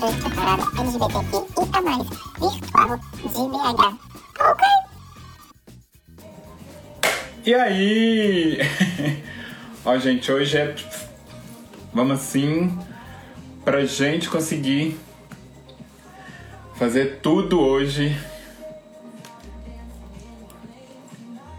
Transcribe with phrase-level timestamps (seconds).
[0.00, 1.80] durante a parada LGBTQIA+,
[2.40, 3.82] virtual de BH.
[4.40, 4.66] Ok?
[7.46, 8.58] E aí?
[9.84, 10.74] Ó, gente, hoje é.
[11.92, 12.76] Vamos assim,
[13.64, 14.98] pra gente conseguir
[16.74, 18.18] fazer tudo hoje.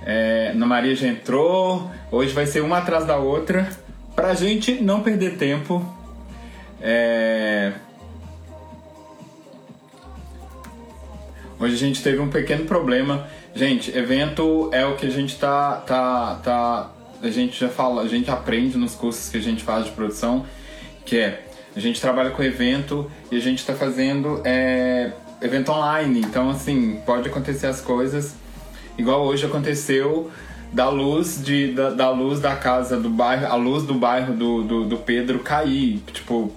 [0.04, 3.70] É, no Maria já entrou, hoje vai ser uma atrás da outra,
[4.13, 5.84] pra gente não perder tempo.
[6.81, 7.73] É...
[11.66, 13.26] Hoje a gente teve um pequeno problema.
[13.55, 16.91] Gente, evento é o que a gente tá, tá, tá
[17.24, 20.46] a gente já fala, a gente aprende nos cursos que a gente faz de produção,
[21.04, 21.44] que é
[21.76, 26.20] a gente trabalha com evento e a gente está fazendo é, evento online.
[26.20, 28.36] Então, assim, pode acontecer as coisas
[28.96, 30.30] igual hoje aconteceu
[30.72, 34.62] da luz de, da, da luz da casa do bairro, a luz do bairro do,
[34.62, 36.00] do, do Pedro cair.
[36.13, 36.52] Tipo,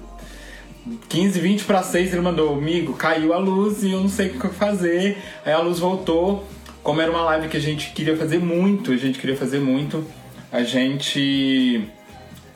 [1.08, 4.38] 15, 20 para 6 ele mandou, amigo, caiu a luz e eu não sei o
[4.38, 5.18] que fazer.
[5.44, 6.46] Aí a luz voltou.
[6.82, 10.06] Como era uma live que a gente queria fazer muito, a gente queria fazer muito,
[10.50, 11.82] a gente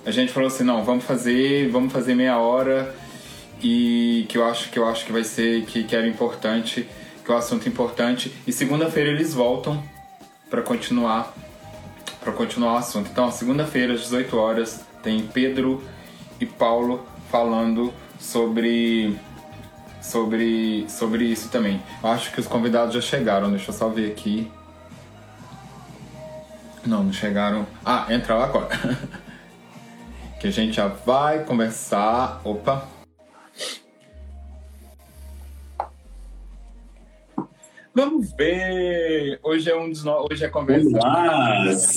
[0.06, 2.94] a gente falou assim, não, vamos fazer, vamos fazer meia hora
[3.62, 6.86] e que eu acho que eu acho que vai ser que, que era importante,
[7.24, 8.32] que é um assunto importante.
[8.46, 9.82] E segunda-feira eles voltam
[10.48, 11.34] para continuar
[12.20, 13.10] para continuar o assunto.
[13.10, 15.82] Então, segunda-feira às 18 horas tem Pedro
[16.40, 17.92] e Paulo falando
[18.22, 19.18] sobre
[20.00, 21.82] sobre sobre isso também.
[22.02, 24.50] Eu acho que os convidados já chegaram, deixa eu só ver aqui.
[26.86, 27.66] Não, não chegaram.
[27.84, 28.68] Ah, entra lá agora.
[30.40, 32.40] que a gente já vai começar.
[32.44, 32.88] Opa!
[37.94, 39.38] Vamos ver!
[39.42, 40.26] Hoje é um dos no...
[40.30, 40.98] hoje é conversa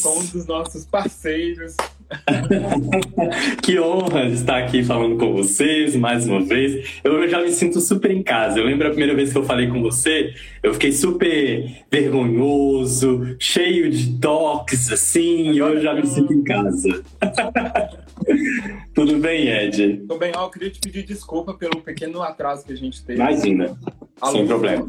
[0.03, 1.75] com um dos nossos parceiros.
[3.61, 7.01] que honra estar aqui falando com vocês mais uma vez.
[7.03, 8.59] Eu já me sinto super em casa.
[8.59, 13.89] Eu lembro a primeira vez que eu falei com você, eu fiquei super vergonhoso, cheio
[13.89, 17.03] de toques, assim, e hoje eu já me sinto em casa.
[18.93, 19.97] Tudo bem, Ed?
[19.97, 20.31] Tudo bem.
[20.33, 23.19] eu queria te pedir desculpa pelo pequeno atraso que a gente teve.
[23.19, 23.77] Imagina,
[24.21, 24.87] a sem problema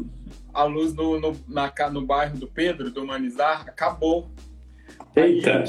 [0.57, 4.27] a luz no, no, na, no bairro do Pedro, do Humanizar, acabou.
[5.15, 5.63] Eita!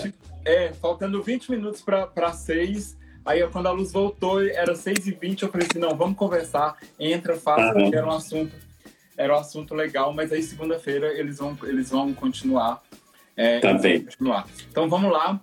[0.48, 2.96] É, faltando 20 minutos para 6.
[3.26, 6.78] Aí quando a luz voltou, era 6 e 20 eu falei assim, não, vamos conversar,
[6.98, 8.52] entra, faça, porque era um assunto,
[9.18, 12.82] era um assunto legal, mas aí segunda-feira eles vão, eles vão continuar.
[13.36, 14.00] É, tá bem.
[14.00, 14.46] Continuar.
[14.70, 15.38] Então vamos lá.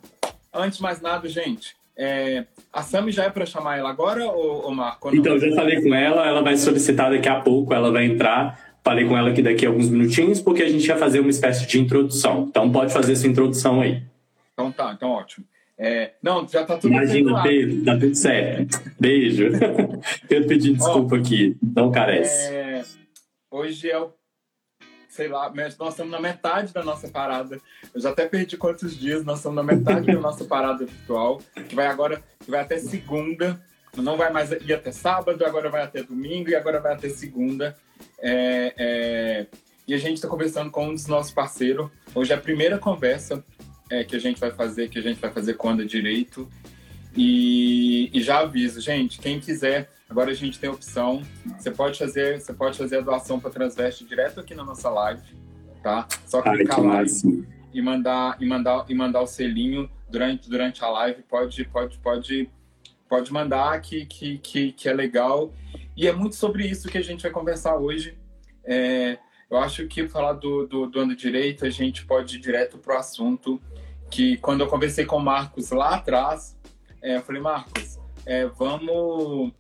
[0.51, 4.63] Antes de mais nada, gente, é, a Sami já é para chamar ela agora, ou,
[4.63, 5.16] ou Marco?
[5.16, 8.59] Então, já falei com ela, ela vai solicitar daqui a pouco, ela vai entrar.
[8.83, 11.67] Falei com ela que daqui a alguns minutinhos, porque a gente ia fazer uma espécie
[11.67, 12.47] de introdução.
[12.49, 14.01] Então pode fazer sua introdução aí.
[14.55, 15.45] Então tá, então ótimo.
[15.77, 18.81] É, não, já tá tudo Imagina, Pedro, tá tudo certo.
[18.97, 19.49] Beijo.
[20.29, 22.53] Pedro pedindo desculpa aqui, não carece.
[22.53, 22.85] É,
[23.51, 24.13] hoje é o,
[25.09, 27.59] sei lá, nós estamos na metade da nossa parada.
[27.93, 31.75] Eu já até perdi quantos dias, nós estamos na metade da nossa parada virtual, que
[31.75, 33.61] vai agora, que vai até segunda.
[33.97, 37.75] Não vai mais ir até sábado, agora vai até domingo e agora vai até segunda.
[38.19, 39.47] É, é,
[39.85, 41.89] e a gente está conversando com um dos nossos parceiros.
[42.13, 43.43] Hoje é a primeira conversa
[43.90, 46.50] é, que a gente vai fazer, que a gente vai fazer com Anda Direito.
[47.16, 51.22] E, e, já aviso, gente, quem quiser, agora a gente tem a opção.
[51.57, 55.23] Você pode fazer, você pode fazer a doação para Transveste direto aqui na nossa live,
[55.81, 56.07] tá?
[56.25, 57.03] Só clicar lá
[57.73, 61.23] e mandar e mandar e mandar o selinho durante durante a live.
[61.23, 62.50] Pode pode pode
[63.07, 65.53] pode mandar que que que, que é legal.
[65.96, 68.17] E é muito sobre isso que a gente vai conversar hoje.
[68.66, 69.17] É,
[69.50, 72.96] eu acho que falar do, do, do ano direito, a gente pode ir direto para
[72.96, 73.62] o assunto
[74.09, 76.57] que quando eu conversei com o Marcos lá atrás,
[77.01, 79.53] é, eu falei, Marcos, é, vamos,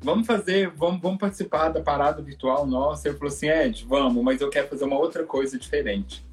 [0.00, 3.08] vamos fazer, vamos, vamos participar da parada virtual nossa.
[3.08, 6.24] Ele falou assim, Ed, vamos, mas eu quero fazer uma outra coisa diferente.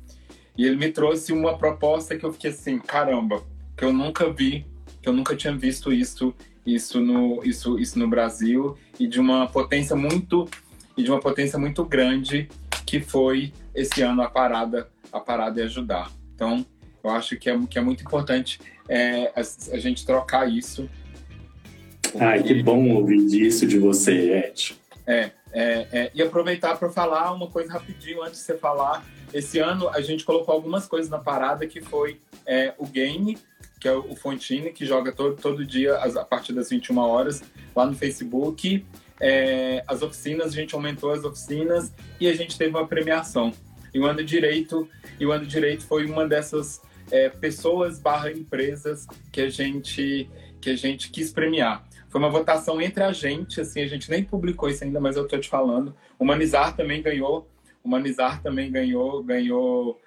[0.58, 3.44] E ele me trouxe uma proposta que eu fiquei assim, caramba,
[3.76, 4.68] que eu nunca vi,
[5.02, 6.34] que eu nunca tinha visto isso
[6.66, 10.48] isso no, isso, isso no Brasil e de uma potência muito
[10.96, 12.48] e de uma potência muito grande
[12.86, 16.12] que foi esse ano a parada a parada e ajudar.
[16.34, 16.66] Então
[17.04, 20.90] eu acho que é, que é muito importante é, a, a gente trocar isso.
[22.02, 22.24] Porque...
[22.24, 24.76] Ai, que bom ouvir disso de você, Ed.
[25.06, 29.06] É, é, é e aproveitar para falar uma coisa rapidinho antes de você falar.
[29.34, 33.38] Esse ano a gente colocou algumas coisas na parada que foi é, o game
[33.84, 37.44] que é o Fontine, que joga todo, todo dia a partir das 21 horas
[37.76, 38.86] lá no Facebook.
[39.20, 43.52] É, as oficinas, a gente aumentou as oficinas e a gente teve uma premiação.
[43.94, 44.88] E o Ano Direito,
[45.20, 46.82] e o Ano Direito foi uma dessas
[47.14, 50.28] é, pessoas barra empresas que a gente
[50.60, 51.86] que a gente quis premiar.
[52.10, 55.28] foi uma votação entre a gente, assim, a gente nem publicou isso ainda, mas eu
[55.28, 55.94] tô te falando.
[56.18, 57.48] Humanizar também ganhou,
[57.84, 60.00] Humanizar também ganhou, ganhou,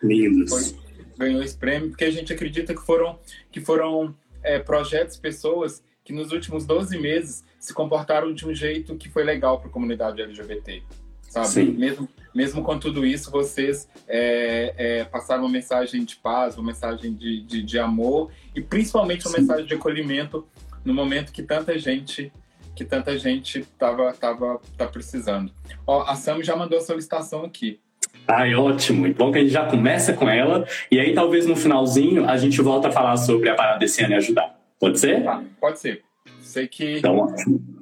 [0.49, 0.77] foi,
[1.19, 3.19] ganhou esse prêmio, porque a gente acredita que foram,
[3.53, 8.97] que foram é, projetos, pessoas que nos últimos 12 meses se comportaram de um jeito
[8.97, 10.83] que foi legal para a comunidade LGBT,
[11.29, 11.49] sabe?
[11.49, 11.73] Sim.
[11.73, 17.15] Mesmo, mesmo com tudo isso, vocês é, é, passaram uma mensagem de paz, uma mensagem
[17.15, 19.41] de, de, de amor e principalmente uma Sim.
[19.41, 20.47] mensagem de acolhimento
[20.85, 22.31] no momento que tanta gente
[22.75, 25.51] que tanta gente tava, tava tá precisando.
[25.87, 27.81] Ó, a Sam já mandou a solicitação aqui.
[28.29, 29.11] Ai, ótimo.
[29.15, 32.61] Bom que a gente já começa com ela e aí talvez no finalzinho a gente
[32.61, 34.61] volta a falar sobre a parada desse ano e ajudar.
[34.79, 35.25] Pode ser?
[35.25, 36.03] Tá, pode ser.
[36.43, 36.99] Sei que.
[36.99, 37.76] Então, ótimo.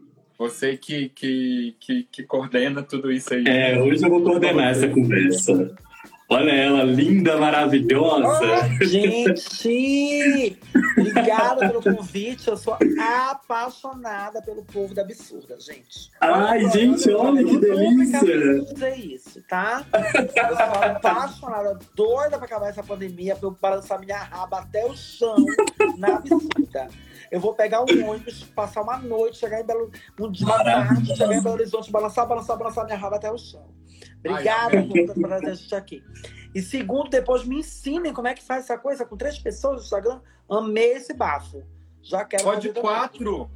[0.44, 3.44] Você que, que, que, que coordena tudo isso aí.
[3.46, 5.74] É, hoje eu vou coordenar essa conversa.
[6.28, 8.68] Olha ela, linda, maravilhosa.
[8.80, 10.58] Oh, gente!
[10.98, 12.48] Obrigada pelo convite.
[12.48, 16.10] Eu sou apaixonada pelo povo da absurda, gente.
[16.20, 18.26] Ai, gente, olha que delícia!
[18.26, 19.82] Eu dizer isso, tá?
[19.94, 24.94] Eu sou apaixonada, doida pra acabar essa pandemia, pra eu balançar minha raba até o
[24.94, 25.36] chão
[25.96, 26.88] na absurda.
[27.34, 29.90] Eu vou pegar um ônibus, passar uma noite, chegar em Belo
[30.20, 33.74] um dia tarde, chegar em Belo Horizonte, balançar, balançar, balançar minha raba até o chão.
[34.20, 36.04] Obrigada por trazer a gente aqui.
[36.54, 39.82] E segundo, depois me ensinem como é que faz essa coisa com três pessoas no
[39.82, 40.20] Instagram.
[40.48, 41.64] Amei esse bafo.
[42.00, 43.50] Já quero Pode quatro.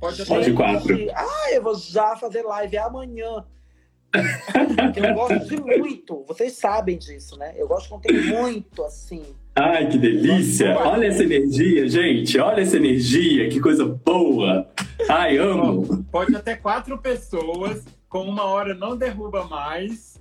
[0.00, 0.96] Pode, Pode quatro.
[1.14, 3.44] Ah, eu vou já fazer live amanhã.
[4.96, 6.24] eu gosto de muito.
[6.24, 7.52] Vocês sabem disso, né?
[7.54, 9.36] Eu gosto de conteúdo muito assim.
[9.54, 10.78] Ai, que delícia!
[10.78, 12.38] Olha essa energia, gente.
[12.38, 14.66] Olha essa energia, que coisa boa.
[15.10, 16.04] Ai, amo.
[16.10, 20.18] Pode até quatro pessoas com uma hora não derruba mais.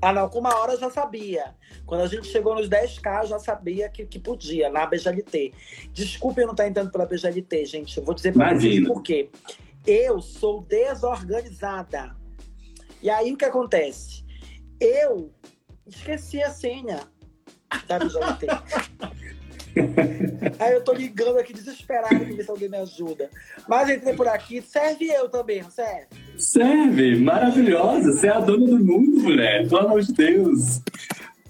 [0.00, 1.54] Ah, não, com uma hora eu já sabia.
[1.86, 5.54] Quando a gente chegou nos 10K, eu já sabia que, que podia, na BGLT.
[5.92, 7.96] Desculpe eu não estar entrando pela BGLT, gente.
[7.96, 9.30] Eu vou dizer para vocês por quê.
[9.86, 12.14] Eu sou desorganizada.
[13.02, 14.22] E aí o que acontece?
[14.78, 15.32] Eu
[15.86, 17.00] esqueci a senha
[17.86, 18.46] da BGLT.
[20.58, 23.30] Aí eu tô ligando aqui desesperado pra ver se alguém me ajuda.
[23.68, 26.06] Mas entrei por aqui, serve eu também, não serve?
[26.36, 28.12] Serve, maravilhosa.
[28.12, 29.68] Você é a dona do mundo, mulher.
[29.68, 30.80] Pelo amor de Deus.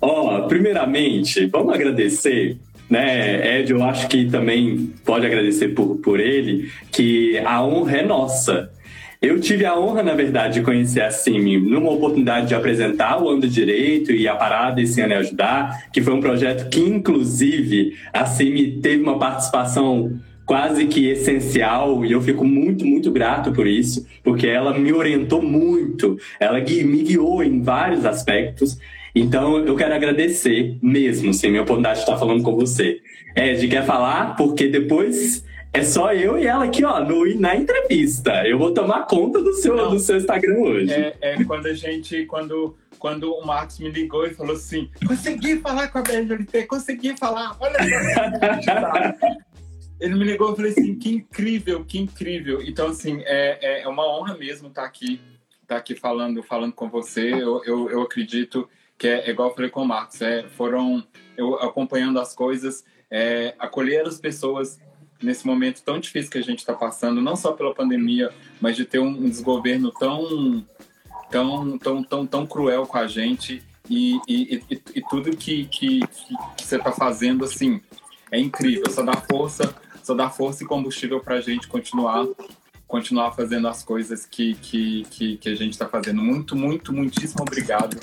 [0.00, 6.72] Ó, primeiramente, vamos agradecer né, Ed, eu acho que também pode agradecer por, por ele,
[6.90, 8.70] que a honra é nossa.
[9.20, 13.28] Eu tive a honra, na verdade, de conhecer a CIMI numa oportunidade de apresentar o
[13.28, 17.96] Ano Direito e a Parada esse ano é ajudar, que foi um projeto que, inclusive,
[18.12, 23.66] a CIMI teve uma participação quase que essencial e eu fico muito, muito grato por
[23.66, 28.78] isso, porque ela me orientou muito, ela me guiou em vários aspectos.
[29.12, 33.00] Então, eu quero agradecer mesmo, sim, minha oportunidade de estar falando com você.
[33.34, 34.36] Ed, quer falar?
[34.36, 38.46] Porque depois é só eu e ela aqui, ó, no, na entrevista.
[38.46, 40.92] Eu vou tomar conta do seu, Não, do seu Instagram hoje.
[40.92, 45.58] É, é, quando a gente, quando, quando o Marcos me ligou e falou assim: consegui
[45.58, 47.78] falar com a BGLT, consegui falar, olha
[48.64, 49.34] só.
[50.00, 52.62] Ele me ligou e falei assim: que incrível, que incrível.
[52.62, 55.20] Então, assim, é, é uma honra mesmo estar aqui,
[55.62, 57.32] estar aqui falando, falando com você.
[57.32, 61.04] Eu, eu, eu acredito que é, é igual eu falei com o Marcos, é, foram
[61.36, 64.78] eu acompanhando as coisas, é, acolher as pessoas
[65.22, 68.84] nesse momento tão difícil que a gente está passando, não só pela pandemia, mas de
[68.84, 70.64] ter um desgoverno tão,
[71.30, 76.00] tão, tão, tão, tão cruel com a gente e, e, e, e tudo que, que,
[76.56, 77.80] você está fazendo, assim,
[78.30, 78.90] é incrível.
[78.90, 82.26] Só dá força, só dá força e combustível para a gente continuar
[82.86, 86.22] continuar fazendo as coisas que, que, que, que a gente está fazendo.
[86.22, 87.98] Muito, muito, muitíssimo obrigado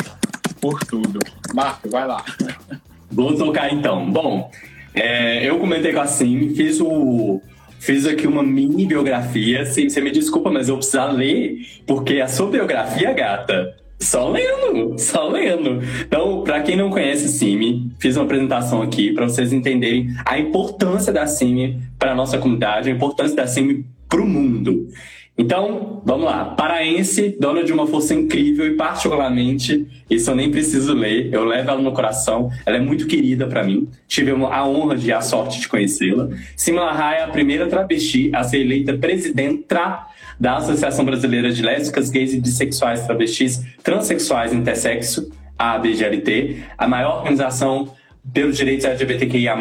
[0.62, 1.19] por tudo.
[1.55, 2.24] Marco, vai lá.
[3.12, 4.12] Vou tocar então.
[4.12, 4.51] Bom,
[4.95, 7.41] é, eu comentei com a Sim, fiz o.
[7.79, 9.65] Fiz aqui uma mini biografia.
[9.65, 14.97] Sim, você me desculpa, mas eu preciso ler, porque a sua biografia, gata, só lendo,
[14.97, 15.81] só lendo.
[16.01, 21.13] Então, para quem não conhece Cime, fiz uma apresentação aqui para vocês entenderem a importância
[21.13, 24.87] da Cime para nossa comunidade, a importância da Cime para o mundo.
[25.37, 26.45] Então, vamos lá.
[26.45, 31.71] Paraense, dona de uma força incrível e particularmente, isso eu nem preciso ler, eu levo
[31.71, 33.89] ela no coração, ela é muito querida para mim.
[34.07, 36.29] Tive a honra e a sorte de conhecê-la.
[36.55, 40.05] Simila Raia é a primeira travesti a ser eleita presidenta
[40.39, 46.87] da Associação Brasileira de Lésbicas, Gays e Bissexuais, Travestis, Transsexuais e Intersexo, a ABGLT, a
[46.87, 47.89] maior organização
[48.33, 49.55] pelos direitos LGBTQIA+,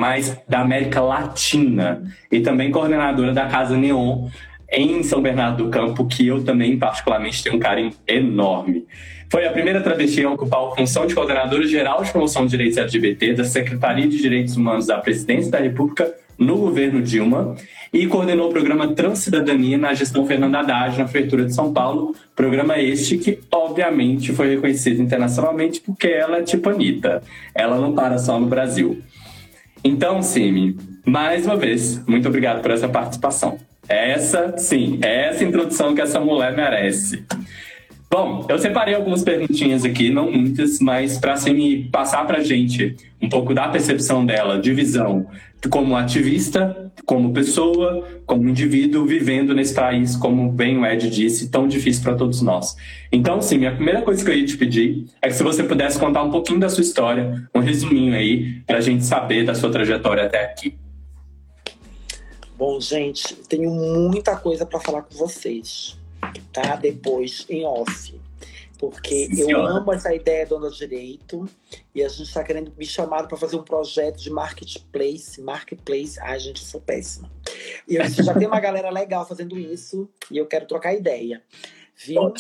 [0.49, 4.29] da América Latina, e também coordenadora da Casa Neon,
[4.75, 8.85] em São Bernardo do Campo, que eu também, particularmente, tenho um carinho enorme.
[9.31, 12.77] Foi a primeira travesti a ocupar a função de coordenadora geral de promoção de direitos
[12.79, 17.57] LGBT da Secretaria de Direitos Humanos da Presidência da República no governo Dilma
[17.93, 22.15] e coordenou o programa Transcidadania na gestão Fernando Haddad na Prefeitura de São Paulo.
[22.35, 27.23] Programa este que, obviamente, foi reconhecido internacionalmente porque ela é tipo Anitta.
[27.55, 29.01] Ela não para só no Brasil.
[29.83, 30.77] Então, Simi,
[31.07, 33.59] mais uma vez, muito obrigado por essa participação.
[33.89, 37.25] Essa, sim, é essa introdução que essa mulher merece.
[38.11, 42.95] Bom, eu separei algumas perguntinhas aqui, não muitas, mas para me passar para a gente
[43.21, 45.27] um pouco da percepção dela, de visão,
[45.69, 51.67] como ativista, como pessoa, como indivíduo vivendo nesse país, como bem o Ed disse, tão
[51.67, 52.77] difícil para todos nós.
[53.11, 55.99] Então, sim, a primeira coisa que eu ia te pedir é que se você pudesse
[55.99, 59.71] contar um pouquinho da sua história, um resuminho aí, para a gente saber da sua
[59.71, 60.84] trajetória até aqui.
[62.57, 65.99] Bom, gente, tenho muita coisa para falar com vocês,
[66.53, 66.77] tá?
[66.77, 68.15] Depois em off.
[68.79, 71.49] Porque Sim, eu amo essa ideia do direito
[71.95, 75.41] e a gente está querendo me chamar para fazer um projeto de marketplace.
[75.41, 77.31] Marketplace, ai, gente, eu sou péssima.
[77.89, 81.43] E eu já tem uma galera legal fazendo isso e eu quero trocar ideia.
[81.97, 82.33] Viu?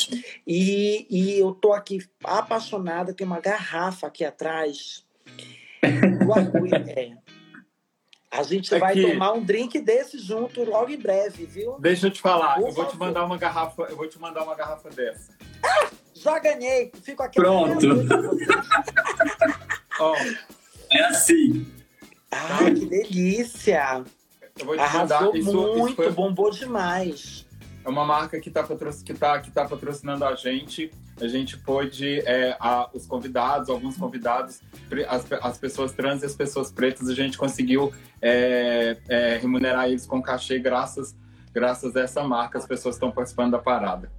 [0.46, 5.04] E, e eu tô aqui apaixonada, tem uma garrafa aqui atrás.
[5.82, 7.16] Do é,
[8.34, 11.78] a gente vai tomar um drink desse junto logo em breve, viu?
[11.78, 14.42] Deixa eu te falar, Por eu vou te mandar uma garrafa, eu vou te mandar
[14.42, 15.32] uma garrafa dessa.
[15.62, 17.36] Ah, já ganhei, fico aqui.
[17.36, 17.86] Pronto.
[20.00, 20.16] Ó,
[20.90, 21.64] é assim.
[22.30, 24.02] Ai, que delícia.
[24.58, 25.38] Eu vou te Arrasou mandar.
[25.38, 26.10] Isso, muito, isso foi...
[26.10, 27.46] bombou demais.
[27.84, 30.90] É uma marca que está que tá, que tá patrocinando a gente
[31.20, 34.60] a gente pôde, é, a, os convidados, alguns convidados,
[35.08, 40.06] as, as pessoas trans e as pessoas pretas, a gente conseguiu é, é, remunerar eles
[40.06, 41.14] com cachê graças,
[41.52, 42.58] graças a essa marca.
[42.58, 44.10] As pessoas estão participando da parada.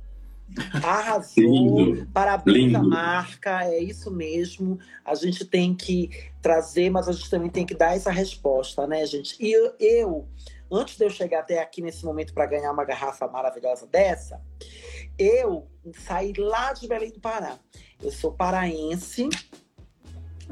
[0.83, 2.07] Arrasou, Lindo.
[2.13, 2.77] parabéns Lindo.
[2.77, 4.79] à marca, é isso mesmo.
[5.03, 6.09] A gente tem que
[6.41, 9.35] trazer, mas a gente também tem que dar essa resposta, né, gente?
[9.39, 10.27] E eu, eu
[10.71, 14.41] antes de eu chegar até aqui nesse momento para ganhar uma garrafa maravilhosa dessa,
[15.17, 15.67] eu
[16.05, 17.57] saí lá de Belém do Pará.
[18.01, 19.29] Eu sou paraense,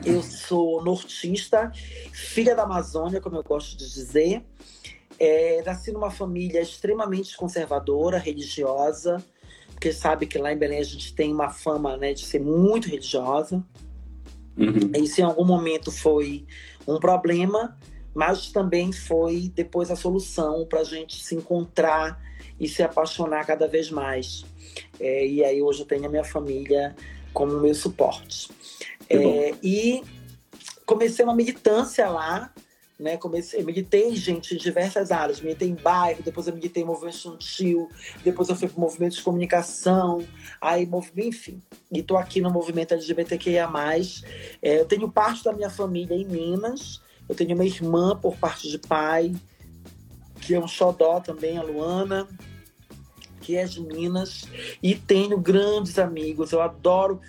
[0.06, 1.72] eu sou nortista,
[2.12, 4.44] filha da Amazônia, como eu gosto de dizer.
[5.20, 9.24] É, nasci numa família extremamente conservadora, religiosa,
[9.70, 12.90] porque sabe que lá em Belém a gente tem uma fama né, de ser muito
[12.90, 13.64] religiosa.
[14.58, 14.92] Uhum.
[15.04, 16.46] Isso em algum momento foi
[16.88, 17.78] um problema,
[18.14, 22.22] mas também foi depois a solução para a gente se encontrar
[22.60, 24.46] e se apaixonar cada vez mais.
[25.00, 26.96] É, e aí hoje eu tenho a minha família
[27.34, 28.50] como meu suporte.
[29.10, 30.04] É, e
[30.86, 32.54] comecei uma militância lá,
[33.00, 33.18] né?
[33.18, 35.42] Comecei, militei, gente, em diversas áreas.
[35.42, 37.90] Militei em bairro, depois eu militei em movimento estudantil,
[38.24, 40.26] depois eu fui para o movimento de comunicação,
[40.62, 41.62] aí, enfim.
[41.92, 43.70] E estou aqui no movimento LGBTQIA+.
[44.62, 48.70] É, eu tenho parte da minha família em Minas, eu tenho uma irmã por parte
[48.70, 49.34] de pai,
[50.42, 52.28] que é um xodó também, a Luana
[53.44, 54.46] que é de Minas,
[54.82, 56.54] e tenho grandes amigos.
[56.54, 57.20] Eu adoro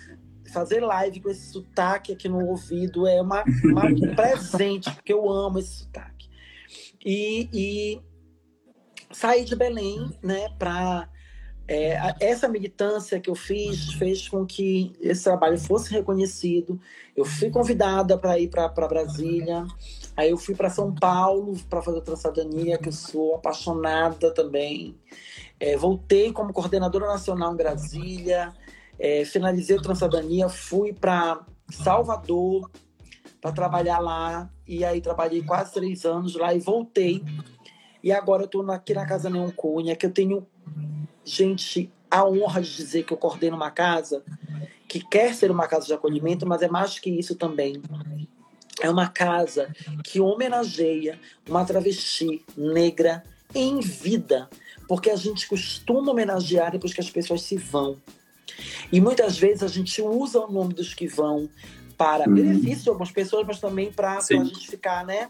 [0.53, 5.29] fazer live com esse sotaque aqui no ouvido, é uma, uma um presente, porque eu
[5.29, 6.29] amo esse sotaque.
[7.05, 8.01] E, e
[9.11, 11.09] saí de Belém, né, para
[11.67, 16.79] é, essa militância que eu fiz fez com que esse trabalho fosse reconhecido.
[17.15, 19.65] Eu fui convidada para ir para Brasília,
[20.15, 24.95] aí eu fui para São Paulo para fazer a Transadania, que eu sou apaixonada também.
[25.59, 28.53] É, voltei como coordenadora nacional em Brasília,
[28.99, 32.69] é, finalizei o Transadania, fui para Salvador
[33.41, 37.23] para trabalhar lá, e aí trabalhei quase três anos lá e voltei.
[38.03, 40.47] E agora eu estou aqui na Casa Neon Cunha, que eu tenho,
[41.23, 44.23] gente, a honra de dizer que eu coordeno uma casa
[44.87, 47.81] que quer ser uma casa de acolhimento, mas é mais que isso também.
[48.81, 54.49] É uma casa que homenageia uma travesti negra em vida
[54.87, 57.97] porque a gente costuma homenagear depois que as pessoas se vão.
[58.91, 61.49] E muitas vezes a gente usa o nome dos que vão
[61.97, 62.33] para hum.
[62.33, 65.29] benefício de algumas pessoas, mas também para a gente ficar, né?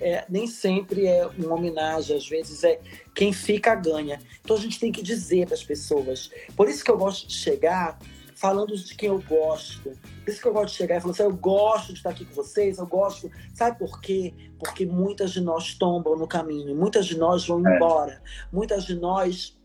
[0.00, 2.80] É, nem sempre é uma homenagem, às vezes é
[3.14, 4.20] quem fica ganha.
[4.42, 6.30] Então a gente tem que dizer para as pessoas.
[6.56, 7.98] Por isso que eu gosto de chegar
[8.42, 9.96] falando de quem eu gosto.
[10.24, 12.24] Por isso que eu gosto de chegar e falar assim, eu gosto de estar aqui
[12.24, 13.30] com vocês, eu gosto.
[13.54, 14.34] Sabe por quê?
[14.58, 17.76] Porque muitas de nós tombam no caminho, muitas de nós vão é.
[17.76, 18.20] embora,
[18.52, 19.56] muitas de nós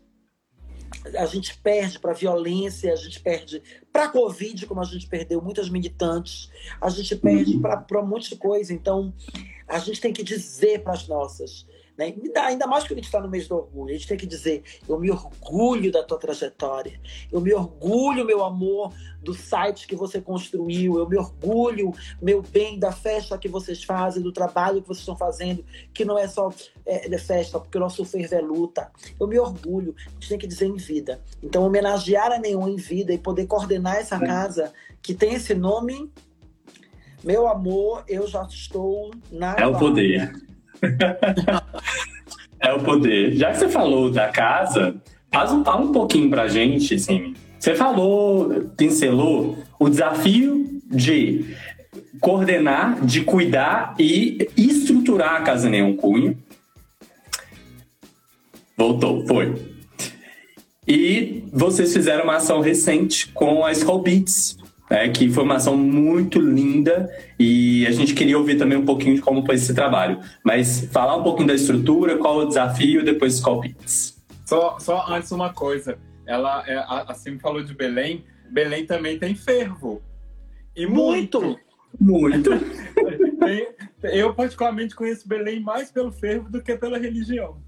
[1.16, 3.60] a gente perde para violência, a gente perde
[3.92, 6.48] para a Covid, como a gente perdeu muitas militantes,
[6.80, 7.62] a gente perde uhum.
[7.62, 8.72] para um monte de coisa.
[8.72, 9.12] Então,
[9.66, 11.66] a gente tem que dizer para as nossas,
[11.98, 12.14] Né?
[12.36, 13.90] Ainda mais que a gente está no mês do orgulho.
[13.90, 17.00] A gente tem que dizer: eu me orgulho da tua trajetória,
[17.32, 22.78] eu me orgulho, meu amor, do site que você construiu, eu me orgulho, meu bem,
[22.78, 26.52] da festa que vocês fazem, do trabalho que vocês estão fazendo, que não é só
[26.86, 28.92] é, de festa, porque o nosso fervo é luta.
[29.18, 31.20] Eu me orgulho, a gente tem que dizer em vida.
[31.42, 34.24] Então, homenagear a Neon em vida e poder coordenar essa é.
[34.24, 36.12] casa que tem esse nome.
[37.24, 39.56] Meu amor, eu já estou na.
[39.56, 40.47] É o poder.
[42.60, 43.34] é o poder.
[43.34, 44.96] Já que você falou da casa,
[45.32, 47.34] faz um, fala um pouquinho pra gente, assim.
[47.58, 51.56] Você falou, pincelou o desafio de
[52.20, 56.36] coordenar, de cuidar e estruturar a Casa Neon Cunha.
[58.76, 59.54] Voltou, foi.
[60.86, 64.56] E vocês fizeram uma ação recente com a Skull Beats,
[64.90, 69.14] né, que foi uma ação muito linda e a gente queria ouvir também um pouquinho
[69.16, 70.20] de como foi esse trabalho.
[70.42, 74.16] Mas falar um pouquinho da estrutura, qual o desafio, depois os palpites.
[74.46, 80.02] Só, só antes uma coisa, ela é, assim falou de Belém, Belém também tem fervo.
[80.74, 81.58] E muito!
[81.98, 82.50] Muito!
[84.02, 87.60] Eu particularmente conheço Belém mais pelo fervo do que pela religião.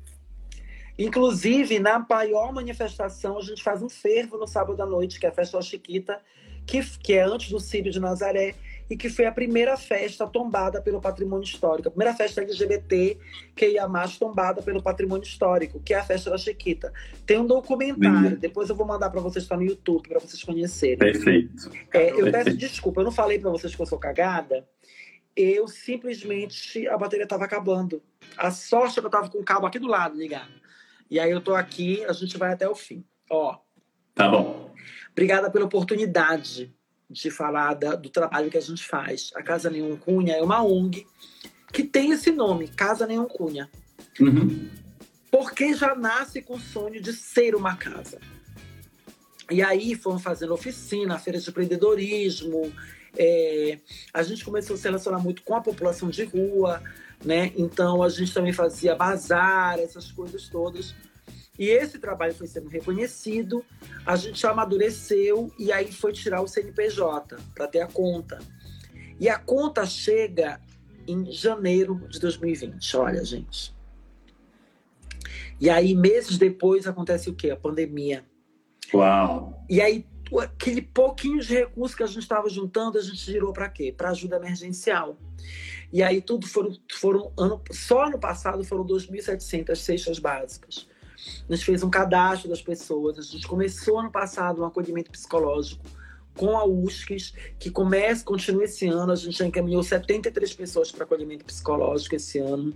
[0.98, 5.30] Inclusive, na maior manifestação, a gente faz um fervo no sábado à noite, que é
[5.30, 6.20] a festa Chiquita,
[6.66, 8.54] que, que é antes do Círio de Nazaré
[8.90, 13.16] e que foi a primeira festa tombada pelo patrimônio histórico, a primeira festa LGBT
[13.54, 16.92] que ia mais tombada pelo patrimônio histórico, que é a festa da Chiquita.
[17.24, 20.98] Tem um documentário, depois eu vou mandar para vocês estar no YouTube para vocês conhecerem.
[20.98, 21.70] Perfeito.
[21.92, 22.32] É, eu Perfeito.
[22.32, 24.66] peço desculpa, eu não falei para vocês que eu sou cagada.
[25.36, 28.02] Eu simplesmente a bateria estava acabando.
[28.36, 30.50] A sorte é que eu estava com o cabo aqui do lado ligado.
[31.08, 33.04] E aí eu tô aqui, a gente vai até o fim.
[33.30, 33.56] Ó.
[34.14, 34.69] Tá bom.
[35.12, 36.72] Obrigada pela oportunidade
[37.08, 39.30] de falar da, do trabalho que a gente faz.
[39.34, 41.06] A Casa Nenhum Cunha é uma ONG
[41.72, 43.68] que tem esse nome, Casa Nenhum Cunha.
[44.20, 44.68] Uhum.
[45.30, 48.18] Porque já nasce com o sonho de ser uma casa.
[49.50, 52.72] E aí fomos fazendo oficina, feira de empreendedorismo.
[53.16, 53.78] É,
[54.14, 56.80] a gente começou a se relacionar muito com a população de rua,
[57.24, 57.52] né?
[57.56, 60.94] Então a gente também fazia bazar, essas coisas todas.
[61.60, 63.62] E esse trabalho foi sendo reconhecido,
[64.06, 68.38] a gente amadureceu e aí foi tirar o CNPJ para ter a conta.
[69.20, 70.58] E a conta chega
[71.06, 73.74] em janeiro de 2020, olha, gente.
[75.60, 77.50] E aí, meses depois, acontece o quê?
[77.50, 78.24] A pandemia.
[78.94, 79.62] Uau!
[79.68, 80.06] E aí,
[80.40, 83.92] aquele pouquinho de recurso que a gente estava juntando, a gente girou para quê?
[83.94, 85.18] Para ajuda emergencial.
[85.92, 90.88] E aí, tudo foram, foram ano, só no passado foram 2.700 cestas básicas.
[91.48, 93.18] A gente fez um cadastro das pessoas.
[93.18, 95.84] A gente começou ano passado um acolhimento psicológico
[96.36, 99.12] com a USCS, que começa, continua esse ano.
[99.12, 102.72] A gente já encaminhou 73 pessoas para acolhimento psicológico esse ano.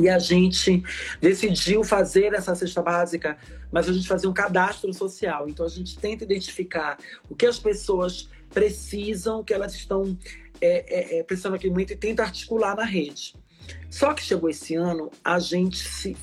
[0.00, 0.82] E a gente
[1.20, 3.36] decidiu fazer essa cesta básica,
[3.72, 5.48] mas a gente fazia um cadastro social.
[5.48, 6.96] Então a gente tenta identificar
[7.28, 10.16] o que as pessoas precisam, o que elas estão
[10.60, 13.34] é, é, é precisando naquele momento e tenta articular na rede.
[13.90, 16.16] Só que chegou esse ano, a gente se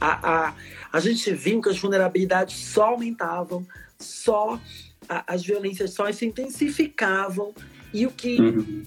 [0.00, 0.54] a, a,
[0.92, 3.66] a, gente viu que as vulnerabilidades só aumentavam,
[3.98, 4.60] só
[5.08, 7.54] a, as violências só se intensificavam
[7.92, 8.84] e o que uhum.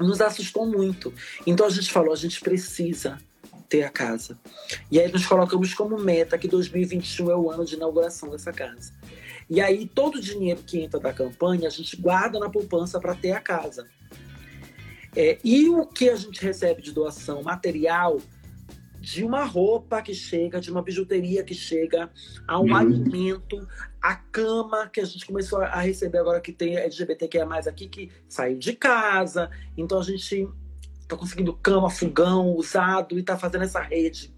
[0.00, 1.12] nos assustou muito.
[1.46, 3.18] Então a gente falou, a gente precisa
[3.68, 4.38] ter a casa.
[4.90, 8.92] E aí nós colocamos como meta que 2021 é o ano de inauguração dessa casa.
[9.48, 13.14] E aí todo o dinheiro que entra da campanha a gente guarda na poupança para
[13.14, 13.86] ter a casa.
[15.16, 18.20] É, e o que a gente recebe de doação material
[19.04, 22.10] de uma roupa que chega, de uma bijuteria que chega,
[22.48, 22.76] a um uhum.
[22.76, 23.68] alimento,
[24.00, 28.10] a cama que a gente começou a receber agora que tem LGBTQIA mais aqui, que
[28.26, 29.50] saiu de casa.
[29.76, 30.48] Então a gente
[31.02, 34.34] está conseguindo cama, fogão usado e está fazendo essa rede.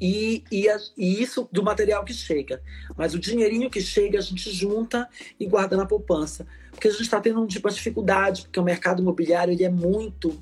[0.00, 2.62] E, e, e, isso do material que chega.
[2.96, 5.08] Mas o dinheirinho que chega a gente junta
[5.40, 6.46] e guarda na poupança.
[6.70, 9.68] Porque a gente está tendo um tipo de dificuldade, porque o mercado imobiliário ele é
[9.68, 10.40] muito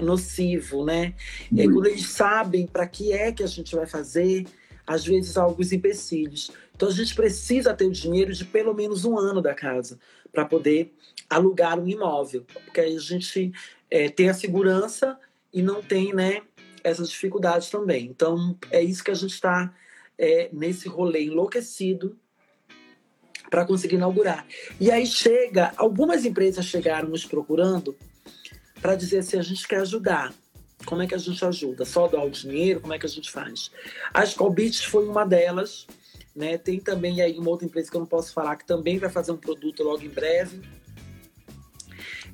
[0.00, 1.14] nocivo, né?
[1.50, 4.46] E aí, quando eles sabem para que é que a gente vai fazer,
[4.86, 6.50] às vezes há alguns empecilhos.
[6.74, 9.98] Então a gente precisa ter o dinheiro de pelo menos um ano da casa
[10.32, 10.94] para poder
[11.28, 13.52] alugar um imóvel, porque aí a gente
[13.90, 15.18] é, tem a segurança
[15.52, 16.42] e não tem, né,
[16.84, 18.06] essas dificuldades também.
[18.06, 19.74] Então é isso que a gente está
[20.18, 22.16] é, nesse rolê enlouquecido
[23.50, 24.46] para conseguir inaugurar.
[24.78, 27.96] E aí chega, algumas empresas chegaram nos procurando
[28.80, 30.32] para dizer assim, a gente quer ajudar.
[30.84, 31.84] Como é que a gente ajuda?
[31.84, 32.80] Só dar o dinheiro?
[32.80, 33.70] Como é que a gente faz?
[34.12, 35.86] A Scalbits foi uma delas.
[36.34, 36.58] Né?
[36.58, 39.32] Tem também aí uma outra empresa que eu não posso falar, que também vai fazer
[39.32, 40.60] um produto logo em breve.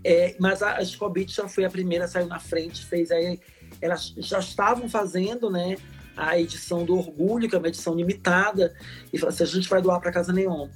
[0.05, 3.39] É, mas a, a já foi a primeira, saiu na frente, fez aí
[3.81, 5.77] elas já estavam fazendo, né,
[6.17, 8.75] a edição do Orgulho, que é uma edição limitada,
[9.13, 10.69] e falou assim, a gente vai doar para Casa Neon.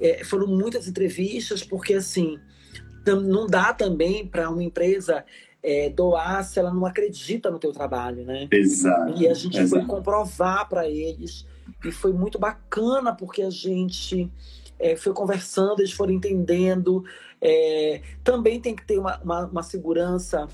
[0.00, 2.38] É, foram muitas entrevistas, porque assim,
[3.06, 5.24] não dá também para uma empresa
[5.62, 8.48] é, doar se ela não acredita no teu trabalho, né?
[8.50, 9.14] Exato.
[9.16, 9.80] E a gente exato.
[9.80, 11.46] foi comprovar para eles
[11.84, 14.30] e foi muito bacana porque a gente
[14.78, 17.04] é, foi conversando, eles foram entendendo.
[17.40, 20.48] É, também tem que ter uma, uma, uma segurança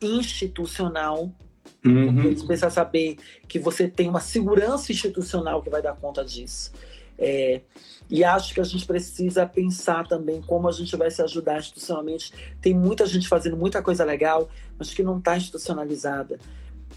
[0.00, 1.32] institucional.
[1.84, 2.24] Uhum.
[2.24, 3.16] Eles precisam saber
[3.48, 6.72] que você tem uma segurança institucional que vai dar conta disso.
[7.18, 7.60] É,
[8.10, 12.32] e acho que a gente precisa pensar também como a gente vai se ajudar institucionalmente.
[12.60, 14.48] Tem muita gente fazendo muita coisa legal,
[14.78, 16.38] mas que não está institucionalizada.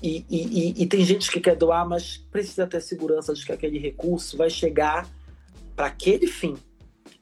[0.02, 3.80] E, e, e, tem gente que quer doar, mas precisa ter segurança de que aquele
[3.80, 5.10] recurso vai chegar
[5.76, 6.56] para aquele fim.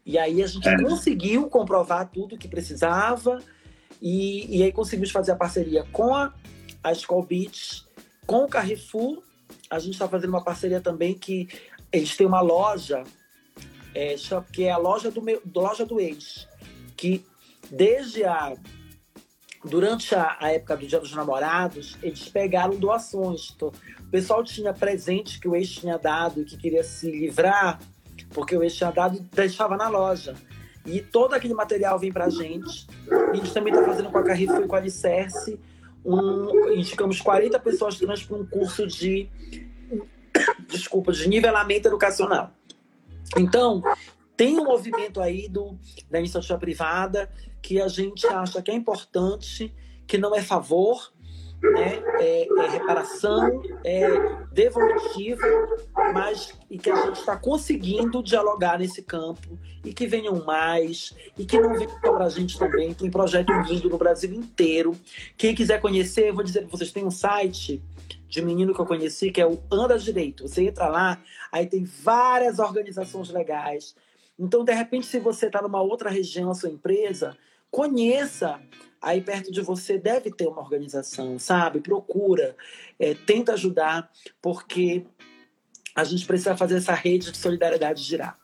[0.05, 0.81] E aí a gente é.
[0.81, 3.41] conseguiu comprovar tudo o que precisava,
[4.01, 6.33] e, e, aí conseguimos fazer a parceria com a,
[6.83, 7.85] a School Beach,
[8.27, 9.23] com o Carrefour.
[9.69, 11.47] A gente está fazendo uma parceria também que
[11.97, 13.03] eles têm uma loja,
[13.93, 14.15] é,
[14.51, 16.47] que é a loja do, meu, loja do ex,
[16.95, 17.25] que
[17.69, 18.55] desde a
[19.63, 23.51] durante a, a, época do Dia dos Namorados, eles pegaram doações.
[23.55, 27.79] Então, o pessoal tinha presente que o ex tinha dado e que queria se livrar,
[28.29, 30.35] porque o ex tinha dado e deixava na loja.
[30.85, 32.87] E todo aquele material vem pra gente.
[33.07, 35.59] E a gente também está fazendo com a Carrefour e com a Alicerce.
[36.05, 39.27] Um, indicamos 40 pessoas trans para um curso de
[40.75, 42.51] desculpa, de nivelamento educacional.
[43.37, 43.81] Então,
[44.37, 45.77] tem um movimento aí do,
[46.09, 47.29] da iniciativa privada
[47.61, 49.73] que a gente acha que é importante,
[50.05, 51.11] que não é favor,
[51.61, 52.01] né?
[52.19, 54.07] é, é reparação, é
[54.51, 55.47] devolutiva,
[56.13, 61.45] mas e que a gente está conseguindo dialogar nesse campo e que venham mais e
[61.45, 62.93] que não venham para a gente também.
[62.93, 64.95] Tem projeto lindo no Brasil inteiro.
[65.37, 67.81] Quem quiser conhecer, eu vou dizer que vocês têm um site
[68.27, 70.47] de menino que eu conheci, que é o Anda Direito.
[70.47, 73.95] Você entra lá, aí tem várias organizações legais.
[74.37, 77.37] Então, de repente, se você está numa outra região, a sua empresa,
[77.71, 78.59] conheça.
[79.01, 81.79] Aí perto de você deve ter uma organização, sabe?
[81.79, 82.55] Procura,
[82.99, 84.11] é, tenta ajudar,
[84.41, 85.05] porque
[85.95, 88.37] a gente precisa fazer essa rede de solidariedade girar.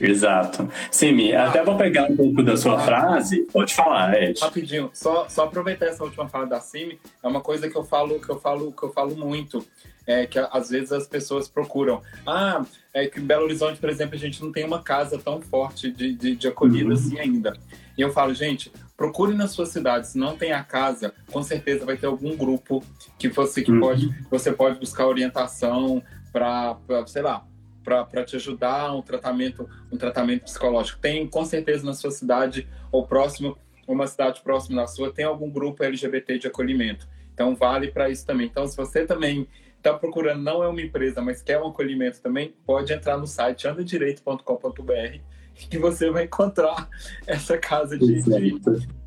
[0.00, 0.68] Exato.
[0.90, 3.46] Sim, ah, até vou pegar um pouco da sua ah, frase.
[3.52, 4.40] Pode falar, Ed.
[4.40, 8.20] Rapidinho, só, só aproveitar essa última fala da Simi, é uma coisa que eu falo,
[8.20, 9.64] que eu falo, que eu falo muito.
[10.06, 12.02] É que às vezes as pessoas procuram.
[12.26, 15.40] Ah, é que em Belo Horizonte, por exemplo, a gente não tem uma casa tão
[15.40, 16.92] forte de, de, de acolhida uhum.
[16.92, 17.56] assim ainda.
[17.96, 20.08] E eu falo, gente, procure na sua cidade.
[20.08, 22.84] Se não tem a casa, com certeza vai ter algum grupo
[23.18, 23.80] que você que uhum.
[23.80, 26.76] pode, você pode buscar orientação para,
[27.06, 27.46] sei lá,
[27.84, 30.98] para te ajudar um tratamento um tratamento psicológico.
[31.00, 35.50] Tem com certeza na sua cidade ou próximo uma cidade próxima da sua tem algum
[35.50, 37.06] grupo LGBT de acolhimento.
[37.32, 38.46] Então vale para isso também.
[38.46, 42.54] Então se você também está procurando não é uma empresa mas quer um acolhimento também
[42.64, 45.18] pode entrar no site andadireito.com.br
[45.54, 46.88] que você vai encontrar
[47.26, 48.60] essa casa de, de,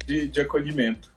[0.05, 1.16] de, de acolhimento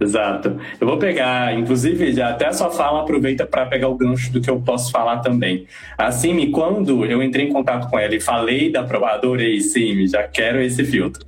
[0.00, 0.58] Exato.
[0.80, 4.40] Eu vou pegar, inclusive, já até a sua fala aproveita para pegar o gancho do
[4.40, 5.66] que eu posso falar também.
[5.96, 10.22] A Cime, quando eu entrei em contato com ela e falei da adorei, Cime, já
[10.22, 11.26] quero esse filtro.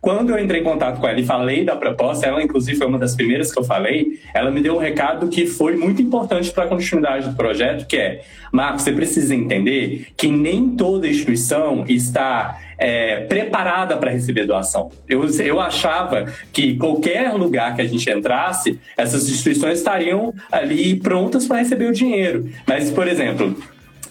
[0.00, 2.98] Quando eu entrei em contato com ela e falei da proposta, ela inclusive foi uma
[2.98, 6.64] das primeiras que eu falei, ela me deu um recado que foi muito importante para
[6.64, 12.58] a continuidade do projeto, que é, Marcos, você precisa entender que nem toda instituição está
[12.82, 14.90] é, preparada para receber doação.
[15.08, 21.46] Eu, eu achava que qualquer lugar que a gente entrasse, essas instituições estariam ali prontas
[21.46, 22.50] para receber o dinheiro.
[22.66, 23.56] Mas, por exemplo,